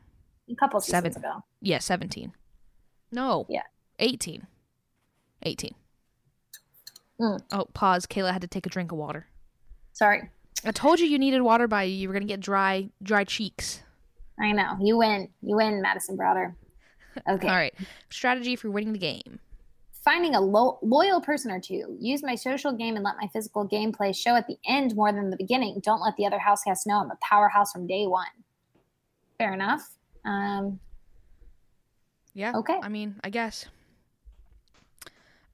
[0.50, 1.44] a couple seven, ago.
[1.60, 2.32] Yeah, seventeen.
[3.12, 3.46] No.
[3.48, 3.62] Yeah.
[3.98, 4.46] Eighteen.
[5.42, 5.74] Eighteen.
[7.20, 7.40] Mm.
[7.52, 8.06] Oh, pause.
[8.06, 9.26] Kayla had to take a drink of water.
[9.92, 10.30] Sorry.
[10.64, 11.94] I told you you needed water by you.
[11.94, 13.82] You were gonna get dry, dry cheeks.
[14.40, 14.76] I know.
[14.80, 15.28] You win.
[15.42, 16.54] You win, Madison Browder.
[17.28, 17.48] Okay.
[17.48, 17.74] All right.
[18.08, 19.40] Strategy for winning the game.
[20.02, 21.96] Finding a lo- loyal person or two.
[22.00, 25.30] Use my social game and let my physical gameplay show at the end more than
[25.30, 25.80] the beginning.
[25.82, 28.26] Don't let the other house guests know I'm a powerhouse from day one.
[29.38, 29.88] Fair enough.
[30.24, 30.80] Um,
[32.34, 32.52] Yeah.
[32.56, 32.78] Okay.
[32.82, 33.66] I mean, I guess.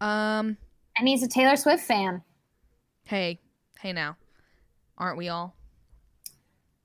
[0.00, 0.56] Um.
[0.98, 2.22] and he's a Taylor Swift fan.
[3.04, 3.40] Hey.
[3.80, 3.92] Hey.
[3.92, 4.16] Now,
[4.98, 5.54] aren't we all?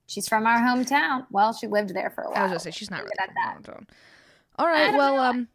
[0.06, 1.26] She's from our hometown.
[1.30, 2.38] Well, she lived there for a while.
[2.38, 3.64] I was gonna say she's not really at from that.
[3.64, 3.86] Toronto.
[4.58, 4.94] All right.
[4.94, 5.22] Well, know.
[5.22, 5.48] um,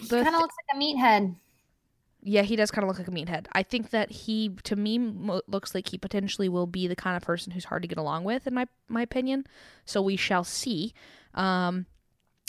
[0.00, 1.36] the kind of th- looks like a meathead.
[2.22, 3.46] Yeah, he does kind of look like a meathead.
[3.52, 7.16] I think that he, to me, mo- looks like he potentially will be the kind
[7.16, 9.44] of person who's hard to get along with, in my my opinion.
[9.84, 10.94] So we shall see.
[11.34, 11.86] Um,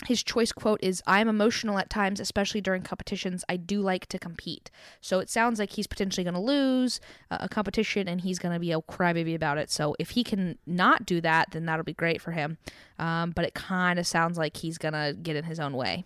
[0.06, 3.44] his choice quote is I'm emotional at times, especially during competitions.
[3.48, 4.70] I do like to compete.
[5.00, 7.00] So it sounds like he's potentially going to lose
[7.30, 9.70] uh, a competition and he's going to be a crybaby about it.
[9.70, 12.58] So if he can not do that, then that'll be great for him.
[12.98, 16.04] Um, but it kind of sounds like he's going to get in his own way.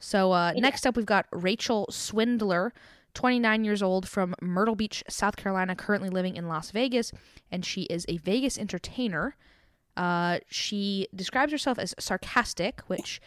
[0.00, 2.72] So uh, next up, we've got Rachel Swindler.
[3.14, 7.10] 29 years old from Myrtle Beach, South Carolina, currently living in Las Vegas,
[7.50, 9.34] and she is a Vegas entertainer.
[9.96, 13.20] Uh, she describes herself as sarcastic, which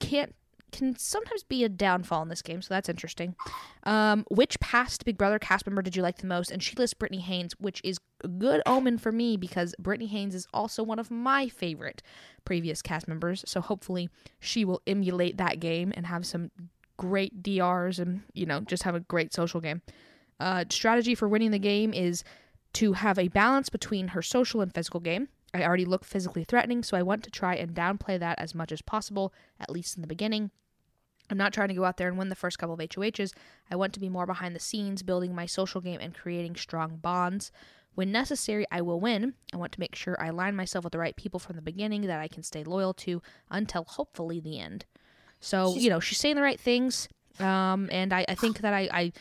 [0.00, 0.34] can't
[0.72, 3.34] can sometimes be a downfall in this game, so that's interesting.
[3.84, 6.50] Um, which past Big Brother cast member did you like the most?
[6.50, 10.34] And she lists Britney Haynes, which is a good omen for me because Britney Haynes
[10.34, 12.02] is also one of my favorite
[12.44, 13.44] previous cast members.
[13.46, 14.08] So hopefully
[14.40, 16.50] she will emulate that game and have some
[16.96, 19.82] great DRs and you know just have a great social game.
[20.40, 22.22] Uh, strategy for winning the game is
[22.74, 25.28] to have a balance between her social and physical game.
[25.54, 28.70] I already look physically threatening, so I want to try and downplay that as much
[28.72, 30.50] as possible, at least in the beginning.
[31.30, 33.32] I'm not trying to go out there and win the first couple of HOHs.
[33.70, 36.96] I want to be more behind the scenes, building my social game and creating strong
[36.96, 37.50] bonds.
[37.94, 39.34] When necessary, I will win.
[39.52, 42.02] I want to make sure I align myself with the right people from the beginning
[42.02, 43.20] that I can stay loyal to
[43.50, 44.86] until hopefully the end.
[45.40, 47.08] So, you know, she's saying the right things.
[47.40, 49.12] Um, and I, I think that I, I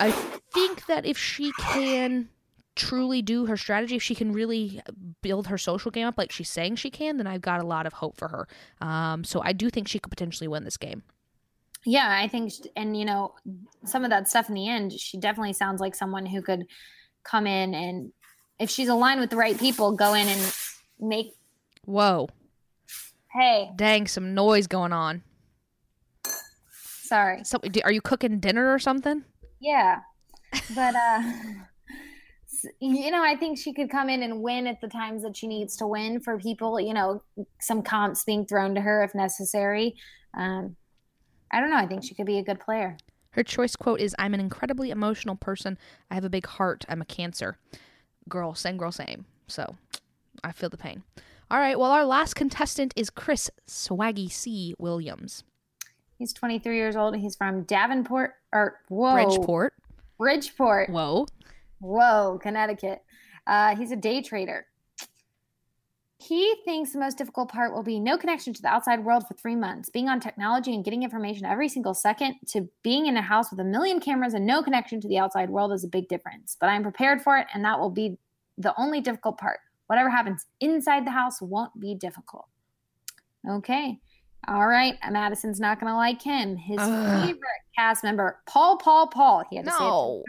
[0.00, 2.28] I think that if she can
[2.74, 4.80] truly do her strategy, if she can really
[5.24, 7.86] build her social game up like she's saying she can, then I've got a lot
[7.86, 8.46] of hope for her.
[8.86, 11.02] Um, so I do think she could potentially win this game.
[11.86, 13.34] Yeah, I think, and you know,
[13.84, 16.64] some of that stuff in the end, she definitely sounds like someone who could
[17.24, 18.12] come in and,
[18.60, 20.54] if she's aligned with the right people, go in and
[21.00, 21.32] make.
[21.84, 22.28] Whoa,
[23.32, 25.22] Hey, dang, some noise going on.
[27.02, 27.42] sorry.
[27.44, 29.24] So, are you cooking dinner or something?
[29.60, 30.00] Yeah,
[30.74, 31.22] but uh,
[32.80, 35.46] you know, I think she could come in and win at the times that she
[35.46, 36.80] needs to win for people.
[36.80, 37.22] You know,
[37.60, 39.96] some comps being thrown to her if necessary.
[40.36, 40.76] Um,
[41.52, 41.76] I don't know.
[41.76, 42.96] I think she could be a good player.
[43.30, 45.78] Her choice quote is I'm an incredibly emotional person.
[46.10, 46.84] I have a big heart.
[46.88, 47.58] I'm a cancer.
[48.28, 49.26] Girl, same girl, same.
[49.46, 49.76] So
[50.42, 51.02] I feel the pain.
[51.50, 54.74] All right, well, our last contestant is Chris Swaggy C.
[54.78, 55.44] Williams.
[56.18, 57.16] He's 23 years old.
[57.16, 59.74] He's from Davenport or whoa, Bridgeport.
[60.18, 60.90] Bridgeport.
[60.90, 61.26] Whoa.
[61.80, 63.02] Whoa, Connecticut.
[63.46, 64.66] Uh, he's a day trader.
[66.18, 69.34] He thinks the most difficult part will be no connection to the outside world for
[69.34, 73.22] three months, being on technology and getting information every single second, to being in a
[73.22, 76.08] house with a million cameras and no connection to the outside world is a big
[76.08, 76.56] difference.
[76.58, 78.16] But I'm prepared for it, and that will be
[78.56, 79.58] the only difficult part.
[79.86, 82.46] Whatever happens inside the house won't be difficult.
[83.46, 83.98] Okay.
[84.48, 84.94] All right.
[85.10, 86.56] Madison's not going to like him.
[86.56, 87.26] His Ugh.
[87.26, 89.44] favorite cast member, Paul, Paul, Paul.
[89.50, 90.22] He had to say it No.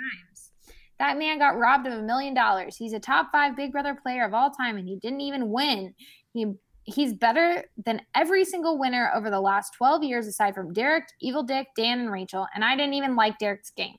[1.00, 2.78] That man got robbed of a million dollars.
[2.78, 5.94] He's a top five Big Brother player of all time, and he didn't even win.
[6.34, 6.54] He
[6.86, 11.44] he's better than every single winner over the last 12 years, aside from Derrick, Evil
[11.44, 12.48] Dick, Dan, and Rachel.
[12.54, 13.98] And I didn't even like Derrick's game.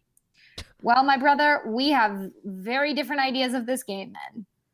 [0.82, 4.12] Well, my brother, we have very different ideas of this game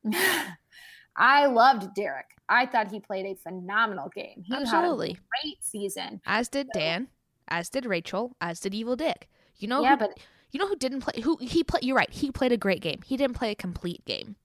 [0.04, 0.14] then.
[1.16, 2.26] I loved Derrick.
[2.48, 4.42] I thought he played a phenomenal game.
[4.44, 5.10] He Absolutely.
[5.10, 6.20] had a great season.
[6.26, 7.08] As did Dan,
[7.48, 9.28] as did Rachel, as did Evil Dick.
[9.56, 10.18] You know yeah, who, but
[10.52, 12.10] you know who didn't play who he played you're right.
[12.10, 13.00] He played a great game.
[13.04, 14.36] He didn't play a complete game.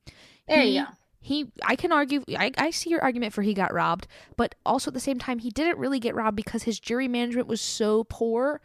[0.48, 0.88] there he, you go.
[1.20, 4.08] He I can argue I, I see your argument for he got robbed,
[4.38, 7.48] but also at the same time he didn't really get robbed because his jury management
[7.48, 8.62] was so poor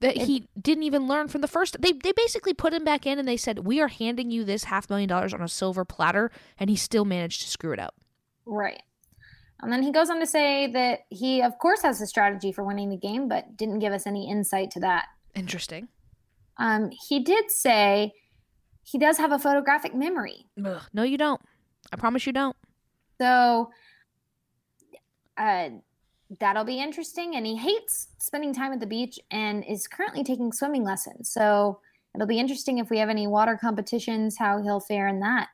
[0.00, 3.04] that It- he didn't even learn from the first they they basically put him back
[3.06, 5.84] in and they said, "We are handing you this half million dollars on a silver
[5.84, 7.94] platter," and he still managed to screw it up.
[8.46, 8.82] Right.
[9.62, 12.64] And then he goes on to say that he, of course, has a strategy for
[12.64, 15.06] winning the game, but didn't give us any insight to that.
[15.34, 15.88] Interesting.
[16.60, 18.12] Um, he did say
[18.84, 20.46] he does have a photographic memory.
[20.64, 20.82] Ugh.
[20.92, 21.40] No, you don't.
[21.92, 22.56] I promise you don't.
[23.20, 23.70] So
[25.36, 25.70] uh,
[26.38, 27.34] that'll be interesting.
[27.34, 31.32] And he hates spending time at the beach and is currently taking swimming lessons.
[31.32, 31.80] So
[32.14, 35.48] it'll be interesting if we have any water competitions, how he'll fare in that.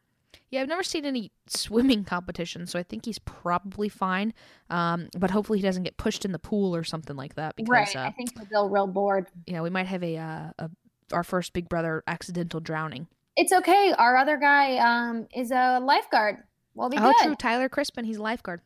[0.50, 4.32] Yeah, I've never seen any swimming competitions, so I think he's probably fine.
[4.70, 7.56] Um, but hopefully he doesn't get pushed in the pool or something like that.
[7.56, 7.96] Because, right.
[7.96, 9.26] Uh, I think feel real bored.
[9.46, 10.70] yeah, we might have a, uh, a
[11.12, 13.06] our first Big Brother accidental drowning.
[13.36, 13.92] It's okay.
[13.96, 16.38] Our other guy um, is a lifeguard.
[16.74, 17.24] We'll be Oh, good.
[17.26, 17.34] true.
[17.36, 18.60] Tyler Crispen, he's a lifeguard.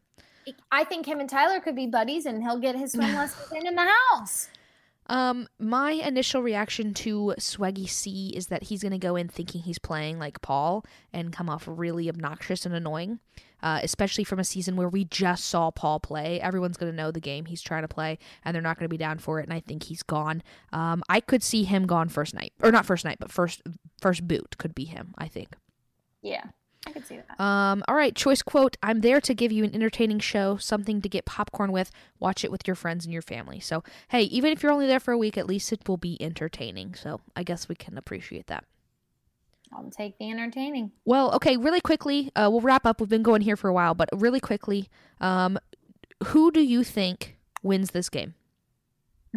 [0.73, 3.67] I think him and Tyler could be buddies, and he'll get his swim lessons in
[3.67, 4.49] in the house.
[5.07, 9.79] Um, my initial reaction to Swaggy C is that he's gonna go in thinking he's
[9.79, 13.19] playing like Paul and come off really obnoxious and annoying.
[13.63, 16.41] Uh, especially from a season where we just saw Paul play.
[16.41, 19.19] Everyone's gonna know the game he's trying to play, and they're not gonna be down
[19.19, 19.45] for it.
[19.45, 20.43] And I think he's gone.
[20.73, 23.63] Um, I could see him gone first night, or not first night, but first
[24.01, 25.15] first boot could be him.
[25.19, 25.57] I think.
[26.23, 26.45] Yeah,
[26.87, 27.43] I could see that.
[27.43, 31.09] Um, all right, choice quote I'm there to give you an entertaining show, something to
[31.09, 31.91] get popcorn with.
[32.19, 33.61] Watch it with your friends and your family.
[33.61, 36.21] So, hey, even if you're only there for a week, at least it will be
[36.23, 36.95] entertaining.
[36.95, 38.65] So, I guess we can appreciate that.
[39.73, 40.91] I'll take the entertaining.
[41.05, 43.01] Well, okay, really quickly, uh, we'll wrap up.
[43.01, 44.89] We've been going here for a while, but really quickly,
[45.21, 45.59] um,
[46.25, 48.35] who do you think wins this game?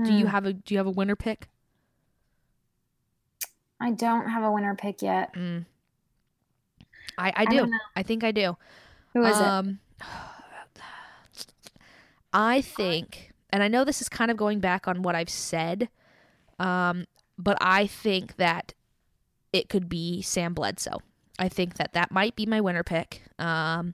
[0.04, 0.32] Do you Hmm.
[0.32, 1.50] have a Do you have a winner pick?
[3.80, 5.34] I don't have a winner pick yet.
[5.34, 5.66] Mm.
[7.18, 7.58] I I I do.
[7.58, 7.74] don't.
[7.96, 8.58] I think I do.
[9.14, 9.46] Who is it?
[9.46, 9.80] um,
[12.34, 15.90] I think, and I know this is kind of going back on what I've said,
[16.60, 17.06] um,
[17.38, 18.74] but I think that
[19.54, 21.00] it could be Sam Bledsoe.
[21.40, 23.24] I think that that might be my winner pick.
[23.40, 23.94] Um,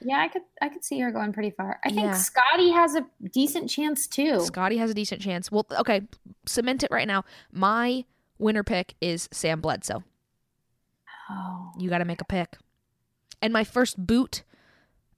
[0.00, 1.80] Yeah, I could I could see her going pretty far.
[1.84, 2.12] I think Yeah.
[2.14, 4.40] Scottie has a decent chance too.
[4.40, 5.50] Scottie has a decent chance.
[5.50, 6.02] Well, okay,
[6.46, 7.24] cement it right now.
[7.50, 8.04] My
[8.38, 10.04] winner pick is Sam Bledsoe.
[11.30, 11.72] Oh.
[11.78, 12.56] You got to make a pick.
[13.42, 14.44] And my first boot,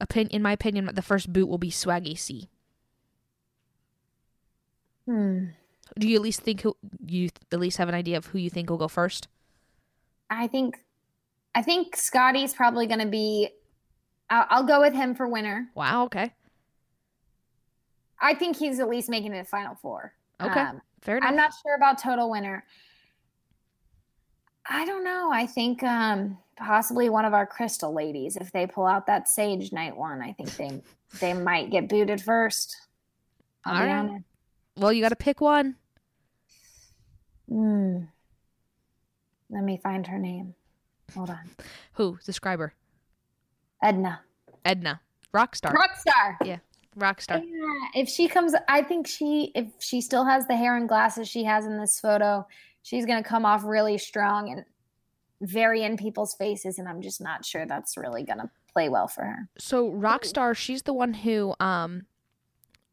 [0.01, 2.49] opinion, in my opinion, the first boot will be Swaggy C.
[5.07, 5.47] Hmm.
[5.99, 6.77] Do you at least think who
[7.07, 9.29] you at least have an idea of who you think will go first?
[10.31, 10.79] I think
[11.55, 13.51] I think Scottie's probably going to be
[14.31, 15.69] I'll, I'll go with him for winner.
[15.75, 16.05] Wow.
[16.05, 16.33] Okay.
[18.21, 20.15] I think he's at least making it the final four.
[20.41, 20.61] Okay.
[20.61, 21.29] Um, Fair enough.
[21.29, 22.65] I'm not sure about total winner.
[24.69, 25.31] I don't know.
[25.33, 29.73] I think um, possibly one of our crystal ladies, if they pull out that sage
[29.73, 30.83] night one, I think they
[31.19, 32.77] they might get booted first.
[33.65, 34.25] I'll All honest.
[34.77, 35.77] well, you got to pick one.
[37.49, 38.03] Hmm.
[39.51, 40.55] Let me find her name.
[41.15, 41.51] Hold on.
[41.95, 42.19] Who?
[42.25, 42.75] Describe her.
[43.83, 44.21] Edna.
[44.65, 45.01] Edna.
[45.35, 45.75] Rockstar.
[45.75, 46.37] Rockstar.
[46.45, 46.59] Yeah.
[46.99, 47.43] Rockstar.
[47.45, 51.29] Yeah, if she comes, I think she, if she still has the hair and glasses
[51.29, 52.47] she has in this photo,
[52.83, 54.65] she's going to come off really strong and
[55.41, 56.79] very in people's faces.
[56.79, 59.49] And I'm just not sure that's really going to play well for her.
[59.59, 62.07] So Rockstar, she's the one who um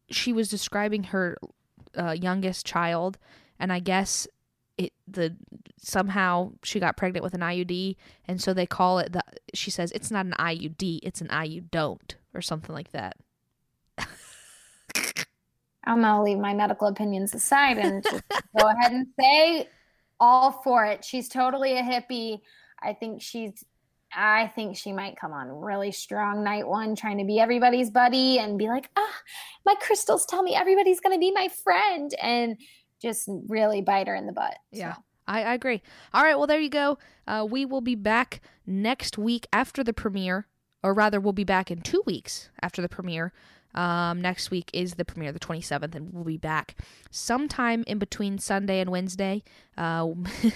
[0.10, 1.38] she was describing her
[1.98, 3.18] uh, youngest child
[3.60, 4.28] and I guess
[4.78, 5.36] it the
[5.78, 7.96] somehow she got pregnant with an IUD
[8.28, 9.22] and so they call it the
[9.54, 13.18] she says it's not an IUD, it's an IU don't or something like that.
[15.88, 18.04] I'm to leave my medical opinions aside and
[18.60, 19.70] go ahead and say
[20.20, 21.06] all for it.
[21.06, 22.42] She's totally a hippie.
[22.82, 23.64] I think she's,
[24.14, 28.38] I think she might come on really strong night one, trying to be everybody's buddy
[28.38, 29.22] and be like, ah,
[29.66, 32.58] my crystals tell me everybody's going to be my friend and
[33.02, 34.58] just really bite her in the butt.
[34.72, 34.96] Yeah.
[35.28, 35.82] I, I agree.
[36.14, 36.98] All right, well there you go.
[37.28, 40.48] Uh, we will be back next week after the premiere,
[40.84, 43.34] or rather, we'll be back in two weeks after the premiere.
[43.78, 46.76] Um, next week is the premiere, the 27th, and we'll be back
[47.12, 49.44] sometime in between Sunday and Wednesday.
[49.78, 50.14] Uh,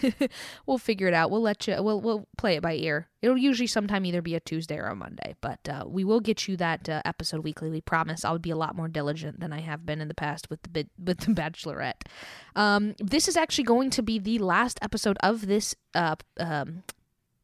[0.65, 1.29] we'll figure it out.
[1.29, 1.75] We'll let you.
[1.83, 3.09] We'll we'll play it by ear.
[3.21, 6.47] It'll usually sometime either be a Tuesday or a Monday, but uh, we will get
[6.47, 7.69] you that uh, episode weekly.
[7.69, 8.25] We promise.
[8.25, 10.69] I'll be a lot more diligent than I have been in the past with the
[10.69, 12.07] bit with the Bachelorette.
[12.55, 16.81] Um, this is actually going to be the last episode of this uh, um,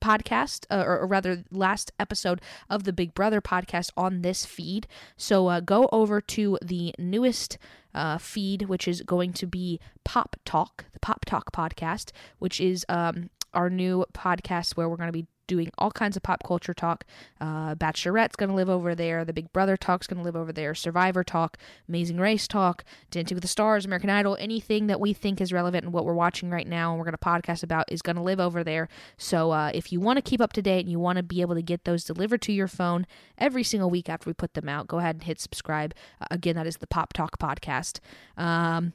[0.02, 4.88] podcast, uh, or, or rather, last episode of the Big Brother podcast on this feed.
[5.16, 7.58] So uh, go over to the newest
[7.94, 12.86] uh, feed, which is going to be Pop Talk, the Pop Talk podcast, which is
[12.90, 16.74] um, our new podcast where we're going to be doing all kinds of pop culture
[16.74, 17.06] talk.
[17.42, 19.26] Uh, Bachelorette's going to live over there.
[19.26, 20.76] The Big Brother talk's going to live over there.
[20.76, 21.58] Survivor talk,
[21.88, 25.86] Amazing Race talk, Dancing with the Stars, American Idol, anything that we think is relevant
[25.86, 28.22] and what we're watching right now and we're going to podcast about is going to
[28.22, 28.90] live over there.
[29.18, 31.42] So uh, if you want to keep up to date and you want to be
[31.42, 33.08] able to get those delivered to your phone
[33.38, 35.94] every single week after we put them out, go ahead and hit subscribe.
[36.22, 38.00] Uh, again, that is the Pop Talk podcast.
[38.38, 38.94] Um,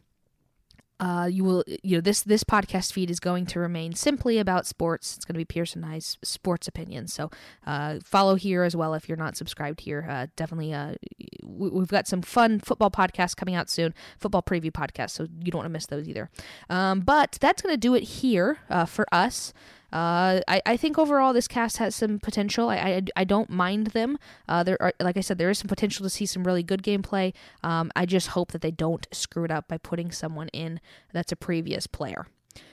[1.00, 4.66] uh, you will you know this this podcast feed is going to remain simply about
[4.66, 5.16] sports.
[5.16, 7.30] It's going to be pierce and i's sports opinions so
[7.66, 10.06] uh, follow here as well if you're not subscribed here.
[10.08, 10.94] Uh, definitely uh,
[11.42, 15.50] we, we've got some fun football podcasts coming out soon football preview podcasts so you
[15.50, 16.30] don't want to miss those either.
[16.70, 19.52] Um, but that's going to do it here uh, for us
[19.92, 22.70] Uh, I, I think overall this cast has some potential.
[22.70, 24.18] I, I, I don't mind them.
[24.48, 26.82] Uh, there are, like I said, there is some potential to see some really good
[26.82, 27.34] gameplay.
[27.62, 30.80] Um, I just hope that they don't screw it up by putting someone in
[31.12, 32.26] that's a previous player.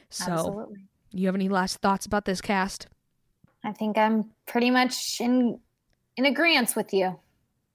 [0.10, 0.86] So, Absolutely.
[1.12, 2.88] you have any last thoughts about this cast?
[3.64, 5.60] I think I'm pretty much in
[6.16, 7.20] in agreement with you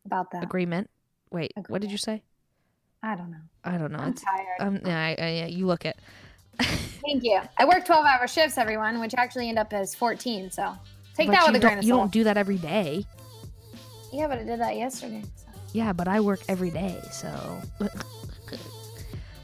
[0.07, 0.43] about that.
[0.43, 0.89] Agreement.
[1.31, 2.23] Wait, what did you say?
[3.03, 3.39] I don't know.
[3.65, 3.99] I don't know.
[3.99, 4.61] I'm It's, tired.
[4.61, 5.99] um, yeah, I, I, yeah, you look it.
[6.61, 7.41] Thank you.
[7.59, 10.51] I work 12 hour shifts, everyone, which actually end up as 14.
[10.51, 10.75] So
[11.15, 11.87] take But that with a grain of salt.
[11.87, 13.05] you don't do that every day.
[14.13, 15.23] yeah, but I did that yesterday.
[15.37, 15.47] So.
[15.73, 17.61] Yeah, but I work every day, so.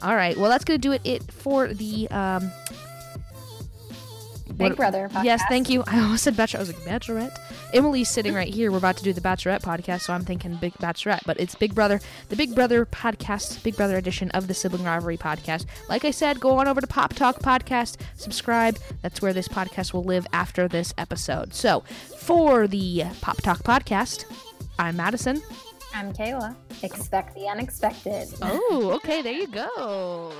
[0.01, 0.35] All right.
[0.35, 1.01] Well, that's gonna do it.
[1.03, 2.51] It for the um.
[4.61, 5.09] Big what- Brother.
[5.23, 5.83] Yes, thank you.
[5.87, 6.55] I almost said Bachelorette.
[6.55, 7.37] I was like Bachelorette.
[7.73, 8.71] Emily's sitting right here.
[8.71, 11.73] We're about to do the Bachelorette podcast, so I'm thinking Big Bachelorette, but it's Big
[11.73, 15.65] Brother, the Big Brother podcast, Big Brother edition of the Sibling Rivalry podcast.
[15.89, 18.77] Like I said, go on over to Pop Talk Podcast, subscribe.
[19.01, 21.53] That's where this podcast will live after this episode.
[21.53, 21.83] So,
[22.17, 24.25] for the Pop Talk podcast,
[24.77, 25.41] I'm Madison.
[25.93, 26.55] I'm Kayla.
[26.83, 28.27] Expect the unexpected.
[28.41, 30.31] Oh, okay, there you go.